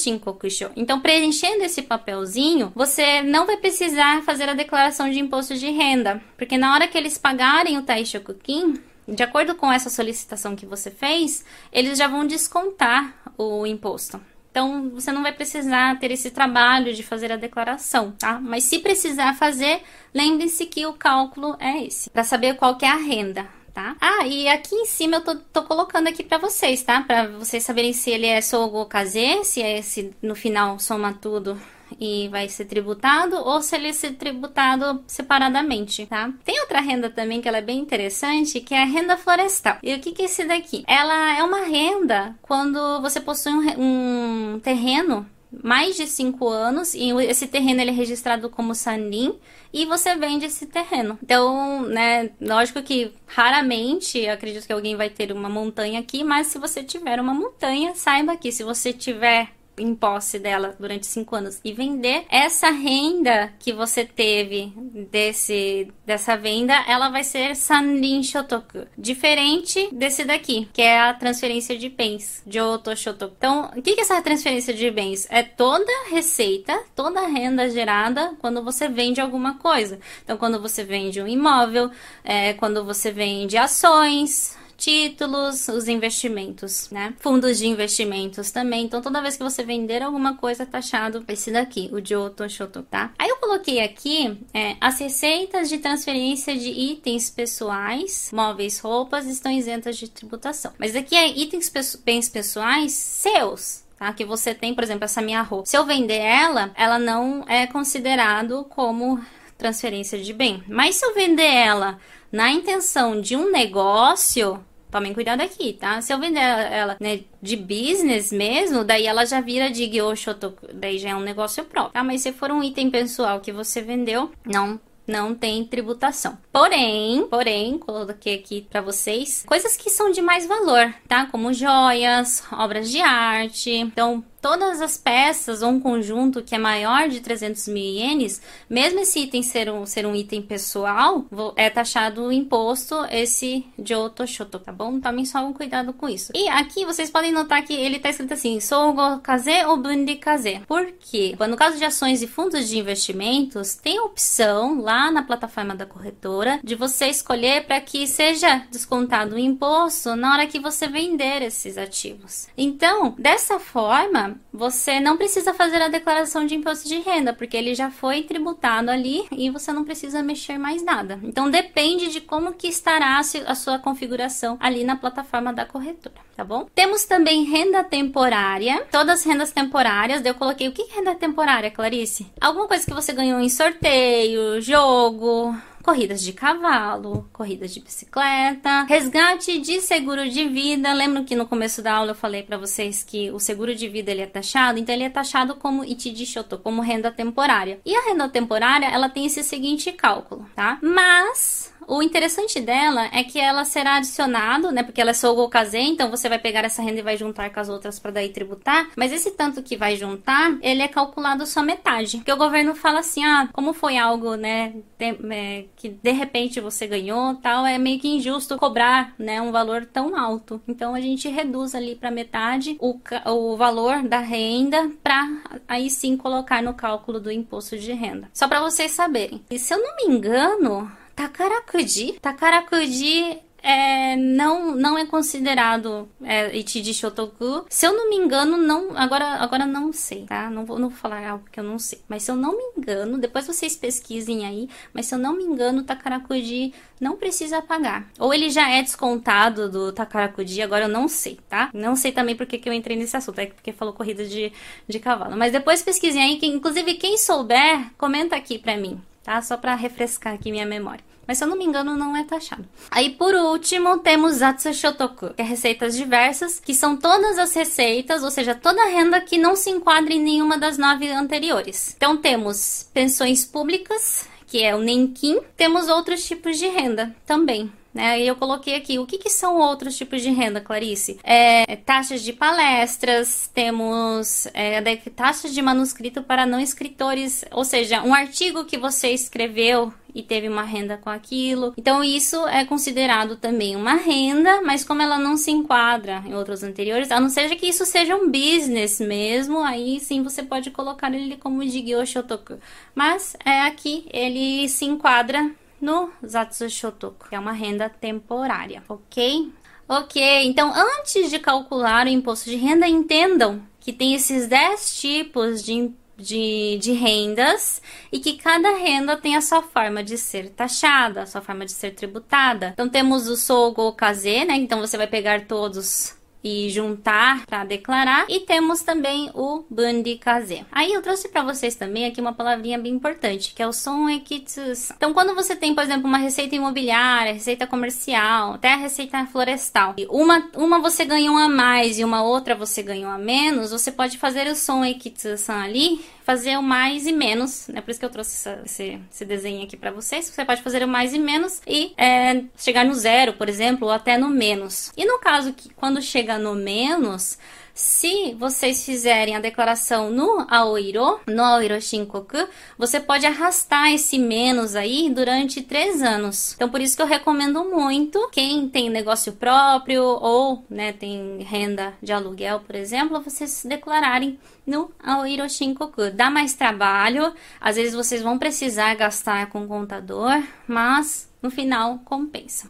Então, 0.76 1.02
preenchendo 1.02 1.64
esse 1.64 1.82
papelzinho, 1.82 2.72
você 2.74 3.22
não 3.22 3.46
vai 3.46 3.58
precisar 3.58 4.24
fazer 4.24 4.48
a 4.48 4.54
declaração 4.54 5.10
de 5.10 5.20
imposto 5.20 5.56
de 5.56 5.70
renda, 5.70 6.22
porque 6.38 6.58
na 6.58 6.74
hora 6.74 6.88
que 6.88 6.98
eles 6.98 7.18
pagarem 7.18 7.78
o 7.78 7.84
Taishokukin, 7.84 8.82
de 9.08 9.22
acordo 9.22 9.54
com 9.54 9.72
essa 9.72 9.90
solicitação 9.90 10.56
que 10.56 10.66
você 10.66 10.90
fez, 10.90 11.44
eles 11.72 11.98
já 11.98 12.08
vão 12.08 12.26
descontar 12.26 13.14
o 13.38 13.66
imposto. 13.68 14.20
Então, 14.54 14.92
você 14.92 15.12
não 15.12 15.24
vai 15.24 15.32
precisar 15.34 15.98
ter 16.00 16.12
esse 16.12 16.30
trabalho 16.30 16.94
de 16.94 17.02
fazer 17.02 17.32
a 17.32 17.36
declaração, 17.36 18.12
tá? 18.12 18.40
Mas 18.40 18.66
se 18.66 18.78
precisar 18.78 19.34
fazer, 19.34 19.82
lembre-se 20.14 20.68
que 20.68 20.86
o 20.86 20.94
cálculo 20.94 21.58
é 21.60 21.84
esse, 21.84 22.08
para 22.12 22.24
saber 22.24 22.56
qual 22.56 22.78
que 22.78 22.86
é 22.86 22.90
a 22.90 22.96
renda. 22.96 23.48
Tá? 23.74 23.96
Ah, 24.00 24.28
e 24.28 24.48
aqui 24.48 24.76
em 24.76 24.86
cima 24.86 25.16
eu 25.18 25.22
tô, 25.22 25.36
tô 25.36 25.64
colocando 25.64 26.08
aqui 26.08 26.24
para 26.24 26.38
vocês, 26.38 26.84
tá? 26.84 27.02
Para 27.02 27.26
vocês 27.30 27.64
saberem 27.64 27.92
se 27.92 28.12
ele 28.12 28.28
é 28.28 28.40
Sogo 28.40 28.86
Kaze, 28.86 29.44
se 29.44 29.64
é 29.64 29.80
esse 29.80 30.14
no 30.22 30.36
final 30.36 30.78
soma 30.78 31.12
tudo 31.20 31.60
e 32.00 32.28
vai 32.30 32.50
ser 32.50 32.66
tributado 32.66 33.36
ou 33.36 33.62
se 33.62 33.76
ele 33.76 33.94
ser 33.94 34.14
tributado 34.14 35.04
separadamente, 35.08 36.06
tá? 36.06 36.32
Tem 36.44 36.60
outra 36.62 36.80
renda 36.80 37.10
também 37.10 37.42
que 37.42 37.48
ela 37.48 37.58
é 37.58 37.62
bem 37.62 37.80
interessante, 37.80 38.62
que 38.62 38.74
é 38.74 38.82
a 38.82 38.86
renda 38.86 39.18
florestal. 39.18 39.78
E 39.84 39.94
o 39.94 40.00
que, 40.00 40.12
que 40.12 40.24
é 40.24 40.26
esse 40.26 40.46
daqui? 40.46 40.84
Ela 40.88 41.38
é 41.38 41.44
uma 41.44 41.62
renda 41.66 42.36
quando 42.42 43.02
você 43.02 43.20
possui 43.20 43.54
um, 43.54 44.56
um 44.56 44.60
terreno 44.60 45.26
mais 45.62 45.96
de 45.96 46.08
5 46.08 46.48
anos 46.48 46.94
e 46.94 47.12
esse 47.28 47.48
terreno 47.48 47.82
ele 47.82 47.92
é 47.92 47.94
registrado 47.94 48.50
como 48.50 48.74
Sanlin 48.74 49.36
e 49.72 49.86
você 49.86 50.16
vende 50.16 50.46
esse 50.46 50.66
terreno. 50.66 51.18
Então, 51.22 51.82
né, 51.84 52.32
lógico 52.42 52.82
que 52.82 53.12
raramente 53.28 54.28
acredito 54.28 54.66
que 54.66 54.74
alguém 54.74 54.96
vai 54.96 55.10
ter 55.10 55.32
uma 55.32 55.50
montanha 55.50 56.00
aqui, 56.00 56.24
mas 56.24 56.48
se 56.48 56.58
você 56.58 56.84
tiver 56.84 57.20
uma 57.20 57.34
montanha, 57.34 57.94
saiba 57.96 58.38
que 58.38 58.52
se 58.52 58.64
você 58.64 58.94
tiver 58.94 59.52
em 59.78 59.96
posse 59.96 60.40
dela 60.40 60.76
durante 60.80 61.08
cinco 61.08 61.36
anos 61.36 61.60
e 61.64 61.74
vender, 61.74 62.26
essa 62.30 62.70
renda 62.70 63.54
que 63.60 63.74
você 63.74 64.06
teve 64.06 64.74
desse 65.12 65.88
dessa 66.06 66.36
venda, 66.36 66.74
ela 66.88 67.10
vai 67.10 67.24
ser 67.24 67.56
Sanrin 67.56 68.24
Shotoku. 68.24 68.86
Diferente 68.98 69.90
desse 69.92 70.24
daqui, 70.24 70.68
que 70.74 70.82
é 70.82 71.00
a 71.00 71.14
transferência 71.14 71.78
de 71.78 71.90
bens, 71.90 72.44
Joto 72.46 72.96
Shotoku. 72.96 73.34
Então, 73.38 73.72
o 73.76 73.82
que 73.82 73.92
é 73.92 74.02
essa 74.02 74.22
transferência 74.22 74.74
de 74.74 74.90
bens? 74.92 75.28
É 75.30 75.44
toda 75.44 75.92
receita, 76.10 76.78
toda 76.96 77.28
renda 77.28 77.70
gerada 77.70 78.36
quando 78.40 78.64
você 78.64 78.88
vende 78.88 79.22
alguma 79.22 79.56
coisa. 79.58 80.00
Então, 80.24 80.38
quando 80.38 80.62
você 80.62 80.84
vende 80.84 81.22
um 81.22 81.28
imóvel, 81.28 81.90
é, 82.24 82.54
quando 82.54 82.84
você 82.84 83.12
vende 83.12 83.58
ações, 83.58 84.58
títulos, 84.78 85.68
os 85.68 85.88
investimentos, 85.88 86.90
né? 86.90 87.14
Fundos 87.20 87.58
de 87.58 87.68
investimentos 87.68 88.52
também. 88.52 88.86
Então, 88.86 89.02
toda 89.02 89.22
vez 89.22 89.38
que 89.38 89.44
você 89.44 89.64
vender 89.64 90.02
alguma 90.02 90.36
coisa, 90.36 90.66
taxado 90.66 91.24
esse 91.28 91.52
daqui, 91.52 91.90
o 91.92 92.06
Joto 92.06 92.48
Shoto, 92.50 92.84
tá? 92.84 93.12
Aí 93.18 93.30
eu 93.30 93.38
coloquei 93.38 93.82
aqui 93.82 94.38
é, 94.54 94.76
as 94.80 95.00
receitas 95.00 95.70
de 95.70 95.78
transferência 95.78 96.58
de 96.58 96.70
itens 96.70 97.30
pessoais, 97.30 98.30
móveis, 98.34 98.80
roupas, 98.80 99.26
estão 99.26 99.52
isentas 99.52 99.98
de 99.98 100.10
tributação. 100.10 100.74
Mas 100.78 100.96
aqui 100.96 101.16
é 101.16 101.28
itens 101.28 101.72
bens 102.04 102.30
pessoais 102.30 102.92
seus, 102.94 103.84
Tá? 103.98 104.12
Que 104.12 104.26
você 104.26 104.54
tem, 104.54 104.74
por 104.74 104.84
exemplo, 104.84 105.06
essa 105.06 105.22
minha 105.22 105.42
roupa. 105.42 105.66
Se 105.66 105.78
eu 105.78 105.86
vender 105.86 106.18
ela, 106.18 106.72
ela 106.76 107.00
não 107.00 107.46
é 107.48 107.66
considerado 107.68 108.66
como 108.66 109.24
transferência 109.58 110.18
de 110.20 110.34
bem. 110.34 110.64
Mas 110.68 110.96
se 110.96 111.06
eu 111.06 111.14
vender 111.14 111.44
ela 111.44 112.00
na 112.32 112.52
intenção 112.52 113.20
de 113.22 113.36
um 113.36 113.52
negócio, 113.52 114.64
tomem 114.94 115.14
cuidado 115.14 115.42
aqui, 115.42 115.74
tá? 115.74 116.02
Se 116.02 116.14
eu 116.14 116.20
vender 116.20 116.40
ela, 116.40 116.96
né, 117.00 117.22
de 117.42 117.56
business 117.56 118.32
mesmo, 118.32 118.84
daí 118.84 119.08
ela 119.08 119.26
já 119.26 119.42
vira 119.42 119.70
de 119.70 119.86
Gyoshotoku, 119.86 120.68
daí 120.74 121.00
já 121.00 121.10
é 121.10 121.16
um 121.16 121.22
negócio 121.22 121.66
próprio, 121.66 121.94
tá? 121.94 122.04
Mas 122.04 122.22
se 122.22 122.32
for 122.32 122.52
um 122.52 122.64
item 122.64 122.92
pessoal 122.92 123.40
que 123.40 123.52
você 123.52 123.82
vendeu, 123.82 124.32
não 124.46 124.80
não 125.06 125.36
tem 125.36 125.66
tributação. 125.66 126.38
Porém, 126.52 127.28
porém, 127.28 127.78
coloquei 127.78 128.36
aqui 128.36 128.66
para 128.70 128.82
vocês 128.82 129.44
coisas 129.46 129.76
que 129.76 129.90
são 129.90 130.12
de 130.12 130.22
mais 130.22 130.46
valor, 130.46 130.94
tá? 131.08 131.26
Como 131.26 131.54
joias, 131.54 132.44
obras 132.52 132.90
de 132.90 133.02
arte. 133.02 133.70
Então, 133.70 134.24
todas 134.44 134.82
as 134.82 134.98
peças 134.98 135.62
ou 135.62 135.70
um 135.70 135.80
conjunto 135.80 136.44
que 136.44 136.54
é 136.54 136.58
maior 136.58 137.08
de 137.08 137.22
300 137.22 137.70
mil 137.70 137.82
ienes, 137.82 138.42
mesmo 138.70 139.00
esse 139.00 139.22
item 139.22 139.42
ser 139.42 139.72
um, 139.72 139.86
ser 139.86 140.06
um 140.06 140.14
item 140.14 140.42
pessoal, 140.42 141.26
é 141.56 141.70
taxado 141.70 142.26
o 142.26 142.32
imposto 142.32 142.94
esse 143.10 143.66
Joto 143.82 144.28
Shoto, 144.28 144.60
tá 144.60 144.74
bom? 144.74 145.00
Tomem 145.00 145.24
só 145.24 145.40
um 145.46 145.54
cuidado 145.54 145.94
com 145.94 146.10
isso. 146.10 146.34
E 146.36 146.50
aqui 146.50 146.84
vocês 146.86 147.10
podem 147.10 147.32
notar 147.32 147.64
que 147.64 147.74
ele 147.74 148.00
tá 148.00 148.10
escrito 148.10 148.34
assim, 148.34 148.60
Sogo 148.60 149.20
Kaze 149.20 149.64
ou 149.66 149.78
Bundi 149.78 150.16
Kaze. 150.16 150.62
Por 150.68 150.92
quê? 151.00 151.38
No 151.48 151.56
caso 151.56 151.78
de 151.78 151.86
ações 151.86 152.22
e 152.22 152.28
fundos 152.28 152.68
de 152.68 152.78
investimentos, 152.78 153.76
tem 153.76 153.98
a 153.98 154.04
opção 154.04 154.82
lá 154.82 155.10
na 155.10 155.24
plataforma 155.24 155.74
da 155.74 155.86
corretora 155.86 156.60
de 156.62 156.76
você 156.76 157.08
escolher 157.08 157.66
para 157.66 157.80
que 157.80 158.06
seja 158.06 158.66
descontado 158.70 159.36
o 159.36 159.40
imposto 159.40 160.18
na 160.18 160.34
hora 160.34 160.48
que 160.48 160.60
você 160.60 160.86
vender 160.86 161.42
esses 161.42 161.78
ativos. 161.78 162.50
Então, 162.58 163.16
dessa 163.18 163.58
forma, 163.58 164.33
você 164.52 165.00
não 165.00 165.18
precisa 165.18 165.54
fazer 165.54 165.82
a 165.82 165.88
declaração 165.88 166.46
de 166.46 166.56
imposto 166.56 166.88
de 166.88 167.00
renda, 167.00 167.34
porque 167.34 167.58
ele 167.58 167.74
já 167.74 167.90
foi 167.90 168.24
tributado 168.24 168.90
ali 168.90 169.26
e 169.32 169.50
você 169.50 169.72
não 169.72 169.84
precisa 169.84 170.22
mexer 170.24 170.58
mais 170.58 170.84
nada. 170.84 171.20
Então 171.24 171.50
depende 171.50 172.10
de 172.10 172.22
como 172.22 172.54
que 172.54 172.68
estará 172.68 173.20
a 173.20 173.56
sua 173.56 173.80
configuração 173.80 174.58
ali 174.60 174.84
na 174.84 174.96
plataforma 174.96 175.54
da 175.54 175.66
corretora, 175.66 176.16
tá 176.36 176.44
bom? 176.44 176.68
Temos 176.74 177.06
também 177.06 177.44
renda 177.44 177.84
temporária, 177.84 178.86
todas 178.92 179.20
as 179.20 179.26
rendas 179.26 179.52
temporárias, 179.52 180.26
eu 180.26 180.34
coloquei 180.34 180.68
o 180.68 180.72
que 180.72 180.82
é 180.82 180.96
renda 180.96 181.16
temporária, 181.16 181.72
Clarice? 181.72 182.28
Alguma 182.40 182.68
coisa 182.68 182.86
que 182.86 182.94
você 182.94 183.14
ganhou 183.14 183.40
em 183.40 183.50
sorteio, 183.50 184.62
jogo, 184.62 185.56
corridas 185.84 186.22
de 186.22 186.32
cavalo, 186.32 187.30
corridas 187.34 187.74
de 187.74 187.82
bicicleta, 187.82 188.84
resgate 188.84 189.60
de 189.60 189.82
seguro 189.82 190.30
de 190.30 190.48
vida. 190.48 190.94
Lembro 190.94 191.26
que 191.26 191.36
no 191.36 191.46
começo 191.46 191.82
da 191.82 191.94
aula 191.94 192.12
eu 192.12 192.16
falei 192.16 192.42
para 192.42 192.58
vocês 192.58 193.04
que 193.04 193.30
o 193.32 193.40
seguro 193.40 193.76
de 193.76 193.90
vida 193.90 194.10
ele 194.10 194.22
é 194.22 194.26
taxado, 194.26 194.80
então 194.80 194.96
ele 194.96 195.04
é 195.04 195.10
taxado 195.10 195.56
como 195.56 195.84
de 195.84 196.26
shoto, 196.26 196.58
como 196.58 196.82
renda 196.82 197.12
temporária. 197.12 197.80
E 197.86 197.94
a 197.96 198.06
renda 198.06 198.30
temporária, 198.30 198.86
ela 198.86 199.10
tem 199.10 199.26
esse 199.26 199.44
seguinte 199.44 199.92
cálculo, 199.92 200.46
tá? 200.56 200.80
Mas 200.82 201.73
o 201.88 202.02
interessante 202.02 202.60
dela 202.60 203.10
é 203.14 203.24
que 203.24 203.40
ela 203.40 203.66
será 203.66 203.96
adicionado, 203.96 204.72
né? 204.72 204.84
Porque 204.84 205.02
ela 205.02 205.12
é 205.12 205.14
Sogo 205.14 205.48
Kaze, 205.50 205.78
então 205.78 206.10
você 206.10 206.30
vai 206.30 206.40
pegar 206.40 206.64
essa 206.64 206.82
renda 206.82 207.00
e 207.00 207.04
vai 207.04 207.18
juntar 207.18 207.50
com 207.52 207.60
as 207.60 207.70
outras 207.70 208.00
para 208.00 208.12
daí 208.12 208.30
tributar. 208.30 208.90
Mas 208.96 209.12
esse 209.12 209.32
tanto 209.32 209.64
que 209.64 209.78
vai 209.78 209.96
juntar, 209.96 210.58
ele 210.62 210.82
é 210.82 210.88
calculado 210.88 211.46
só 211.46 211.62
metade. 211.62 212.18
Porque 212.18 212.32
o 212.32 212.38
governo 212.38 212.76
fala 212.76 213.00
assim: 213.00 213.24
ah, 213.24 213.50
como 213.54 213.74
foi 213.74 213.98
algo, 213.98 214.36
né? 214.36 214.74
É, 215.00 215.66
que 215.76 215.90
de 215.90 216.12
repente 216.12 216.62
você 216.62 216.88
ganhou 216.88 217.36
tal, 217.36 217.66
é 217.66 217.78
meio 217.78 218.00
que 218.00 218.08
injusto 218.08 218.58
cobrar, 218.58 219.14
né? 219.18 219.42
Um 219.42 219.52
valor 219.52 219.86
tão 219.86 220.18
alto. 220.18 220.62
Então 220.68 220.96
a 220.96 221.02
gente 221.02 221.28
reduz 221.28 221.76
ali 221.76 221.96
para 221.96 222.10
metade 222.10 222.78
o, 222.80 223.00
o 223.26 223.58
valor 223.58 224.04
da 224.04 224.20
renda 224.20 224.90
para 225.04 225.28
aí 225.68 225.90
sim 225.90 226.16
colocar 226.16 226.62
no 226.62 226.74
cálculo 226.74 227.20
do 227.20 227.32
imposto 227.32 227.78
de 227.78 227.92
renda. 227.94 228.30
Só 228.34 228.48
para 228.48 228.62
vocês 228.62 228.92
saberem. 228.92 229.44
E 229.50 229.60
se 229.60 229.74
eu 229.74 229.82
não 229.82 229.96
me 229.96 230.16
engano, 230.16 230.92
Takarakuji. 231.16 232.20
Takarakuji 232.22 233.42
é, 233.64 234.18
não, 234.18 234.76
não 234.76 234.98
é 234.98 235.06
considerado 235.06 236.10
é, 236.22 236.56
Ichiji 236.58 236.94
Shotoku. 236.94 237.66
Se 237.70 237.86
eu 237.88 237.96
não 237.96 238.10
me 238.10 238.18
engano, 238.18 238.58
não. 238.58 238.96
Agora, 238.98 239.26
agora 239.36 239.66
não 239.66 239.94
sei, 239.94 240.26
tá? 240.26 240.50
Não 240.50 240.66
vou, 240.66 240.78
não 240.78 240.90
vou 240.90 240.98
falar 240.98 241.26
algo 241.26 241.46
que 241.50 241.60
eu 241.60 241.64
não 241.64 241.80
sei. 241.80 242.02
Mas 242.10 242.24
se 242.24 242.32
eu 242.32 242.36
não 242.36 242.58
me 242.58 242.64
engano, 242.78 243.18
depois 243.18 243.48
vocês 243.48 243.78
pesquisem 243.78 244.46
aí. 244.46 244.70
Mas 244.94 245.06
se 245.06 245.16
eu 245.16 245.20
não 245.20 245.34
me 245.38 245.44
engano, 245.46 245.84
Takarakuji 245.84 246.74
não 247.00 247.16
precisa 247.16 247.62
pagar. 247.62 248.10
Ou 248.20 248.34
ele 248.34 248.50
já 248.50 248.70
é 248.70 248.82
descontado 248.82 249.72
do 249.72 249.94
Takarakuji, 249.94 250.62
agora 250.62 250.86
eu 250.86 250.90
não 250.90 251.08
sei, 251.08 251.40
tá? 251.48 251.70
Não 251.74 251.96
sei 251.96 252.12
também 252.12 252.36
porque 252.36 252.58
que 252.58 252.68
eu 252.68 252.74
entrei 252.74 252.98
nesse 252.98 253.16
assunto, 253.16 253.40
é 253.40 253.46
porque 253.46 253.72
falou 253.72 253.94
corrida 253.94 254.26
de, 254.26 254.52
de 254.88 255.00
cavalo. 255.00 255.38
Mas 255.38 255.54
depois 255.54 255.82
pesquisem 255.82 256.22
aí, 256.22 256.38
que, 256.38 256.48
inclusive 256.48 256.96
quem 256.96 257.18
souber, 257.18 257.92
comenta 257.98 258.36
aqui 258.36 258.60
pra 258.60 258.76
mim 258.76 259.02
tá? 259.24 259.42
Só 259.42 259.58
para 259.58 259.76
refrescar 259.76 260.34
aqui 260.34 260.52
minha 260.52 260.66
memória. 260.66 261.04
Mas 261.26 261.38
se 261.38 261.44
eu 261.44 261.48
não 261.48 261.58
me 261.58 261.64
engano, 261.64 261.96
não 261.96 262.16
é 262.16 262.24
taxado. 262.24 262.68
Aí, 262.92 263.12
por 263.12 263.34
último, 263.34 264.00
temos 264.00 264.36
Zatsu 264.36 264.74
Shotoku, 264.74 265.34
que 265.34 265.42
é 265.42 265.46
receitas 265.46 265.96
diversas, 265.96 266.60
que 266.60 266.74
são 266.74 266.98
todas 266.98 267.40
as 267.40 267.54
receitas, 267.54 268.24
ou 268.24 268.30
seja, 268.30 268.54
toda 268.54 268.82
a 268.82 268.90
renda 268.90 269.22
que 269.22 269.38
não 269.38 269.56
se 269.56 269.70
enquadra 269.70 270.14
em 270.14 270.22
nenhuma 270.22 270.58
das 270.58 270.78
nove 270.78 271.10
anteriores. 271.10 271.94
Então, 271.96 272.18
temos 272.18 272.90
pensões 272.94 273.46
públicas, 273.46 274.28
que 274.48 274.62
é 274.62 274.76
o 274.76 274.80
Nenkin. 274.80 275.40
Temos 275.56 275.88
outros 275.88 276.26
tipos 276.26 276.58
de 276.60 276.68
renda 276.68 277.16
também, 277.26 277.72
né? 277.94 278.20
E 278.20 278.28
eu 278.28 278.36
coloquei 278.36 278.76
aqui 278.76 278.98
o 278.98 279.06
que, 279.06 279.18
que 279.18 279.30
são 279.30 279.58
outros 279.58 279.96
tipos 279.96 280.22
de 280.22 280.30
renda, 280.30 280.60
Clarice? 280.60 281.20
É, 281.24 281.76
taxas 281.76 282.22
de 282.22 282.34
palestras, 282.34 283.50
temos 283.54 284.48
é, 284.54 284.82
taxas 285.16 285.54
de 285.54 285.62
manuscrito 285.62 286.24
para 286.24 286.46
não 286.46 286.60
escritores, 286.60 287.46
ou 287.52 287.64
seja, 287.64 288.02
um 288.04 288.14
artigo 288.14 288.66
que 288.66 288.78
você 288.78 289.10
escreveu 289.10 289.94
e 290.16 290.22
teve 290.22 290.48
uma 290.48 290.64
renda 290.64 290.98
com 290.98 291.10
aquilo. 291.10 291.74
Então, 291.76 292.04
isso 292.04 292.48
é 292.48 292.64
considerado 292.66 293.36
também 293.36 293.76
uma 293.76 293.96
renda, 293.96 294.62
mas 294.62 294.84
como 294.84 295.02
ela 295.02 295.18
não 295.18 295.36
se 295.36 295.52
enquadra 295.52 296.24
em 296.26 296.36
outros 296.36 296.64
anteriores, 296.64 297.12
a 297.12 297.20
não 297.20 297.30
ser 297.30 297.56
que 297.56 297.68
isso 297.68 297.86
seja 297.86 298.16
um 298.16 298.30
business 298.30 299.00
mesmo, 299.00 299.60
aí 299.60 300.00
sim 300.00 300.22
você 300.22 300.44
pode 300.44 300.70
colocar 300.72 301.14
ele 301.14 301.36
como 301.38 301.68
Jigyo 301.68 302.06
Shotoku. 302.06 302.60
Mas 302.94 303.36
é 303.44 303.62
aqui 303.62 304.06
ele 304.12 304.70
se 304.70 304.86
enquadra 304.86 305.52
no 305.84 306.10
Zatsu 306.26 306.70
Shotoku, 306.70 307.28
que 307.28 307.36
é 307.36 307.40
uma 307.40 307.52
renda 307.52 307.90
temporária, 307.90 308.82
ok? 308.88 309.52
Ok, 309.88 310.46
então 310.46 310.74
antes 310.74 311.30
de 311.30 311.38
calcular 311.40 312.06
o 312.06 312.10
imposto 312.10 312.50
de 312.50 312.56
renda, 312.56 312.88
entendam 312.88 313.62
que 313.82 313.92
tem 313.92 314.16
esses 314.16 314.48
10 314.48 314.98
tipos 314.98 315.62
de, 315.62 315.92
de, 316.16 316.78
de 316.82 316.94
rendas 316.94 317.82
e 318.10 318.18
que 318.18 318.34
cada 318.38 318.78
renda 318.78 319.18
tem 319.18 319.36
a 319.36 319.42
sua 319.42 319.62
forma 319.62 320.02
de 320.02 320.18
ser 320.18 320.50
taxada, 320.52 321.24
a 321.24 321.26
sua 321.26 321.42
forma 321.42 321.66
de 321.66 321.74
ser 321.74 321.92
tributada. 321.92 322.70
Então 322.74 322.88
temos 322.88 323.28
o 323.28 323.36
Sogo 323.36 323.92
Kaze, 323.92 324.46
né? 324.46 324.56
Então 324.56 324.80
você 324.80 324.96
vai 324.96 325.08
pegar 325.08 325.48
todos 325.48 326.16
e 326.44 326.70
juntar 326.70 327.46
para 327.46 327.64
declarar. 327.64 328.26
E 328.28 328.42
temos 328.42 328.82
também 328.82 329.32
o 329.34 329.64
Bundi 329.70 330.16
Kaze. 330.16 330.66
Aí 330.72 330.92
eu 330.92 331.02
trouxe 331.02 331.30
para 331.30 331.44
vocês 331.44 331.76
também 331.76 332.06
aqui 332.06 332.20
uma 332.20 332.34
palavrinha 332.34 332.78
bem 332.78 332.94
importante, 332.94 333.54
que 333.54 333.64
é 333.64 333.68
o 333.68 333.74
Son 333.74 334.10
Ekitsus. 334.10 334.92
Então, 334.92 335.14
quando 335.14 335.34
você 335.34 335.56
tem, 335.56 335.74
por 335.74 335.84
exemplo, 335.84 336.08
uma 336.08 336.18
receita 336.18 336.56
imobiliária, 336.56 337.34
receita 337.34 337.66
comercial, 337.66 338.54
até 338.54 338.74
a 338.74 338.78
receita 338.78 339.26
florestal, 339.28 339.94
e 339.98 340.06
uma, 340.10 340.50
uma 340.56 340.80
você 340.80 341.06
ganhou 341.06 341.38
a 341.38 341.48
mais 341.48 342.00
e 342.00 342.04
uma 342.04 342.24
outra 342.24 342.56
você 342.56 342.84
ganhou 342.84 343.10
a 343.10 343.18
menos, 343.18 343.72
você 343.72 343.92
pode 343.92 344.18
fazer 344.18 344.48
o 344.48 344.56
Son 344.56 344.84
Ekitsus 344.84 345.50
ali 345.50 346.04
fazer 346.24 346.58
o 346.58 346.64
mais 346.64 347.06
e 347.06 347.12
menos, 347.12 347.68
né? 347.68 347.82
Por 347.82 347.92
isso 347.92 348.00
que 348.00 348.06
eu 348.06 348.10
trouxe 348.10 348.36
essa, 348.36 348.62
esse, 348.66 349.00
esse, 349.12 349.26
desenho 349.26 349.64
aqui 349.64 349.76
para 349.76 349.92
vocês. 349.92 350.26
Você 350.26 350.46
pode 350.46 350.62
fazer 350.62 350.84
o 350.84 350.88
mais 350.88 351.14
e 351.14 351.20
menos 351.20 351.62
e 351.68 351.94
é, 351.98 352.44
chegar 352.58 352.86
no 352.86 352.94
zero, 352.94 353.34
por 353.34 353.50
exemplo, 353.50 353.88
ou 353.88 353.94
até 353.94 354.18
no 354.18 354.30
menos. 354.30 354.92
E 354.96 355.06
no 355.06 355.20
caso 355.20 355.54
que 355.54 355.74
quando 355.74 356.02
chega 356.02 356.38
no 356.38 356.56
menos, 356.56 357.38
se 357.74 358.36
vocês 358.36 358.86
fizerem 358.86 359.36
a 359.36 359.40
declaração 359.40 360.12
no 360.12 360.46
Aoiro, 360.48 361.20
no 361.28 361.44
Aoiro 361.44 361.82
Shinkoku, 361.82 362.48
você 362.78 363.00
pode 363.00 363.26
arrastar 363.26 363.92
esse 363.92 364.20
menos 364.20 364.76
aí 364.76 365.10
durante 365.10 365.62
três 365.62 366.02
anos. 366.02 366.54
Então, 366.54 366.70
por 366.70 366.80
isso 366.80 366.96
que 366.96 367.02
eu 367.02 367.08
recomendo 367.08 367.64
muito 367.64 368.30
quem 368.32 368.70
tem 368.70 368.90
negócio 368.90 369.34
próprio 369.34 370.04
ou 370.04 370.64
né, 370.70 370.94
tem 370.94 371.40
renda 371.42 371.94
de 372.02 372.14
aluguel, 372.14 372.60
por 372.60 372.76
exemplo, 372.76 373.22
vocês 373.22 373.66
declararem 373.66 374.40
no 374.68 374.92
Aoiro 375.04 375.50
Shinkoku. 375.50 376.12
Dá 376.12 376.30
mais 376.30 376.54
trabalho, 376.54 377.34
às 377.60 377.76
vezes 377.76 377.96
vocês 377.96 378.22
vão 378.22 378.38
precisar 378.38 378.94
gastar 378.96 379.48
com 379.50 379.68
contador, 379.68 380.44
mas 380.68 381.28
no 381.42 381.50
final 381.50 382.00
compensa. 382.06 382.70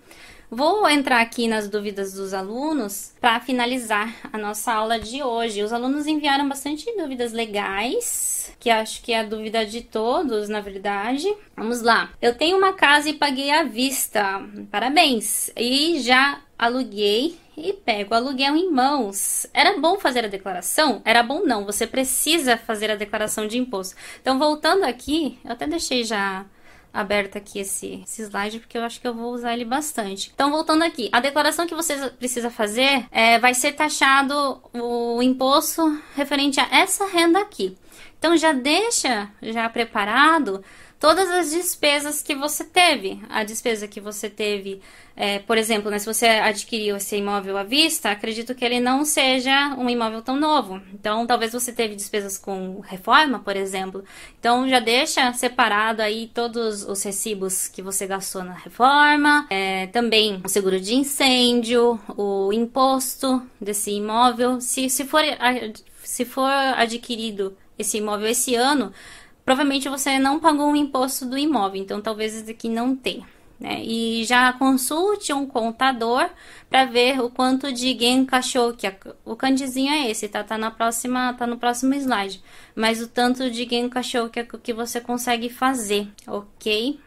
Vou 0.55 0.87
entrar 0.87 1.19
aqui 1.19 1.47
nas 1.47 1.67
dúvidas 1.67 2.13
dos 2.13 2.31
alunos 2.31 3.11
para 3.19 3.39
finalizar 3.39 4.13
a 4.31 4.37
nossa 4.37 4.71
aula 4.71 4.99
de 4.99 5.23
hoje. 5.23 5.63
Os 5.63 5.73
alunos 5.73 6.05
enviaram 6.05 6.47
bastante 6.47 6.85
dúvidas 6.95 7.33
legais, 7.33 8.55
que 8.59 8.69
acho 8.69 9.01
que 9.01 9.13
é 9.13 9.21
a 9.21 9.23
dúvida 9.23 9.65
de 9.65 9.81
todos, 9.81 10.47
na 10.49 10.61
verdade. 10.61 11.25
Vamos 11.57 11.81
lá. 11.81 12.11
Eu 12.21 12.35
tenho 12.35 12.55
uma 12.55 12.71
casa 12.71 13.09
e 13.09 13.13
paguei 13.13 13.49
à 13.49 13.63
vista. 13.63 14.47
Parabéns. 14.69 15.49
E 15.57 15.99
já 16.01 16.39
aluguei 16.55 17.35
e 17.57 17.73
pego 17.73 18.13
aluguel 18.13 18.55
em 18.55 18.69
mãos. 18.69 19.47
Era 19.55 19.79
bom 19.79 19.97
fazer 19.97 20.25
a 20.25 20.29
declaração? 20.29 21.01
Era 21.03 21.23
bom 21.23 21.43
não, 21.43 21.65
você 21.65 21.87
precisa 21.87 22.57
fazer 22.57 22.91
a 22.91 22.95
declaração 22.95 23.47
de 23.47 23.57
imposto. 23.57 23.95
Então, 24.21 24.37
voltando 24.37 24.83
aqui, 24.83 25.39
eu 25.43 25.53
até 25.53 25.65
deixei 25.65 26.03
já 26.03 26.45
aberto 26.93 27.37
aqui 27.37 27.59
esse, 27.59 28.03
esse 28.03 28.21
slide 28.21 28.59
porque 28.59 28.77
eu 28.77 28.83
acho 28.83 29.01
que 29.01 29.07
eu 29.07 29.13
vou 29.13 29.33
usar 29.33 29.53
ele 29.53 29.65
bastante. 29.65 30.31
Então, 30.33 30.51
voltando 30.51 30.83
aqui, 30.83 31.09
a 31.11 31.19
declaração 31.19 31.65
que 31.65 31.73
você 31.73 32.09
precisa 32.11 32.51
fazer 32.51 33.05
é, 33.11 33.39
vai 33.39 33.53
ser 33.53 33.73
taxado 33.73 34.61
o 34.73 35.21
imposto 35.21 35.99
referente 36.15 36.59
a 36.59 36.67
essa 36.71 37.07
renda 37.07 37.39
aqui. 37.39 37.75
Então, 38.19 38.37
já 38.37 38.53
deixa 38.53 39.29
já 39.41 39.67
preparado 39.67 40.63
todas 41.03 41.29
as 41.29 41.51
despesas 41.51 42.21
que 42.21 42.33
você 42.33 42.63
teve. 42.63 43.21
A 43.27 43.43
despesa 43.43 43.89
que 43.89 43.99
você 43.99 44.29
teve, 44.29 44.81
é, 45.17 45.37
por 45.37 45.57
exemplo, 45.57 45.91
né, 45.91 45.99
se 45.99 46.05
você 46.05 46.27
adquiriu 46.27 46.95
esse 46.95 47.17
imóvel 47.17 47.57
à 47.57 47.63
vista, 47.63 48.09
acredito 48.09 48.55
que 48.55 48.63
ele 48.63 48.79
não 48.79 49.03
seja 49.03 49.75
um 49.77 49.89
imóvel 49.89 50.21
tão 50.21 50.37
novo. 50.39 50.81
Então, 50.93 51.27
talvez 51.27 51.51
você 51.51 51.73
teve 51.73 51.93
despesas 51.93 52.37
com 52.37 52.79
reforma, 52.79 53.39
por 53.39 53.57
exemplo. 53.57 54.05
Então, 54.39 54.69
já 54.69 54.79
deixa 54.79 55.33
separado 55.33 56.01
aí 56.01 56.31
todos 56.33 56.83
os 56.83 57.03
recibos 57.03 57.67
que 57.67 57.81
você 57.81 58.07
gastou 58.07 58.41
na 58.41 58.53
reforma, 58.53 59.45
é, 59.49 59.87
também 59.87 60.41
o 60.41 60.47
seguro 60.47 60.79
de 60.79 60.95
incêndio, 60.95 61.99
o 62.15 62.53
imposto 62.53 63.45
desse 63.59 63.91
imóvel. 63.91 64.61
Se, 64.61 64.89
se, 64.89 65.03
for, 65.03 65.21
se 66.01 66.23
for 66.23 66.49
adquirido 66.77 67.57
esse 67.77 67.97
imóvel 67.97 68.29
esse 68.29 68.55
ano, 68.55 68.93
provavelmente 69.45 69.89
você 69.89 70.19
não 70.19 70.39
pagou 70.39 70.71
o 70.71 70.75
imposto 70.75 71.25
do 71.25 71.37
imóvel, 71.37 71.81
então 71.81 72.01
talvez 72.01 72.35
esse 72.35 72.51
aqui 72.51 72.69
não 72.69 72.95
tenha. 72.95 73.25
Né? 73.59 73.81
E 73.83 74.25
já 74.25 74.51
consulte 74.53 75.31
um 75.31 75.45
contador 75.45 76.29
para 76.69 76.85
ver 76.85 77.21
o 77.21 77.29
quanto 77.29 77.71
de 77.71 77.95
cachorro 78.25 78.73
que 78.73 78.91
o 79.23 79.35
candizinho 79.35 79.93
é 79.93 80.09
esse, 80.09 80.27
tá? 80.27 80.43
Tá 80.43 80.57
na 80.57 80.69
próxima, 80.69 81.33
tá 81.33 81.47
no 81.47 81.57
próximo 81.57 81.93
slide. 81.93 82.43
Mas 82.75 83.01
o 83.01 83.07
tanto 83.07 83.49
de 83.49 83.65
cachorro 83.89 84.29
que, 84.29 84.43
que 84.43 84.73
você 84.73 84.99
consegue 84.99 85.49
fazer, 85.49 86.09
ok? 86.27 86.99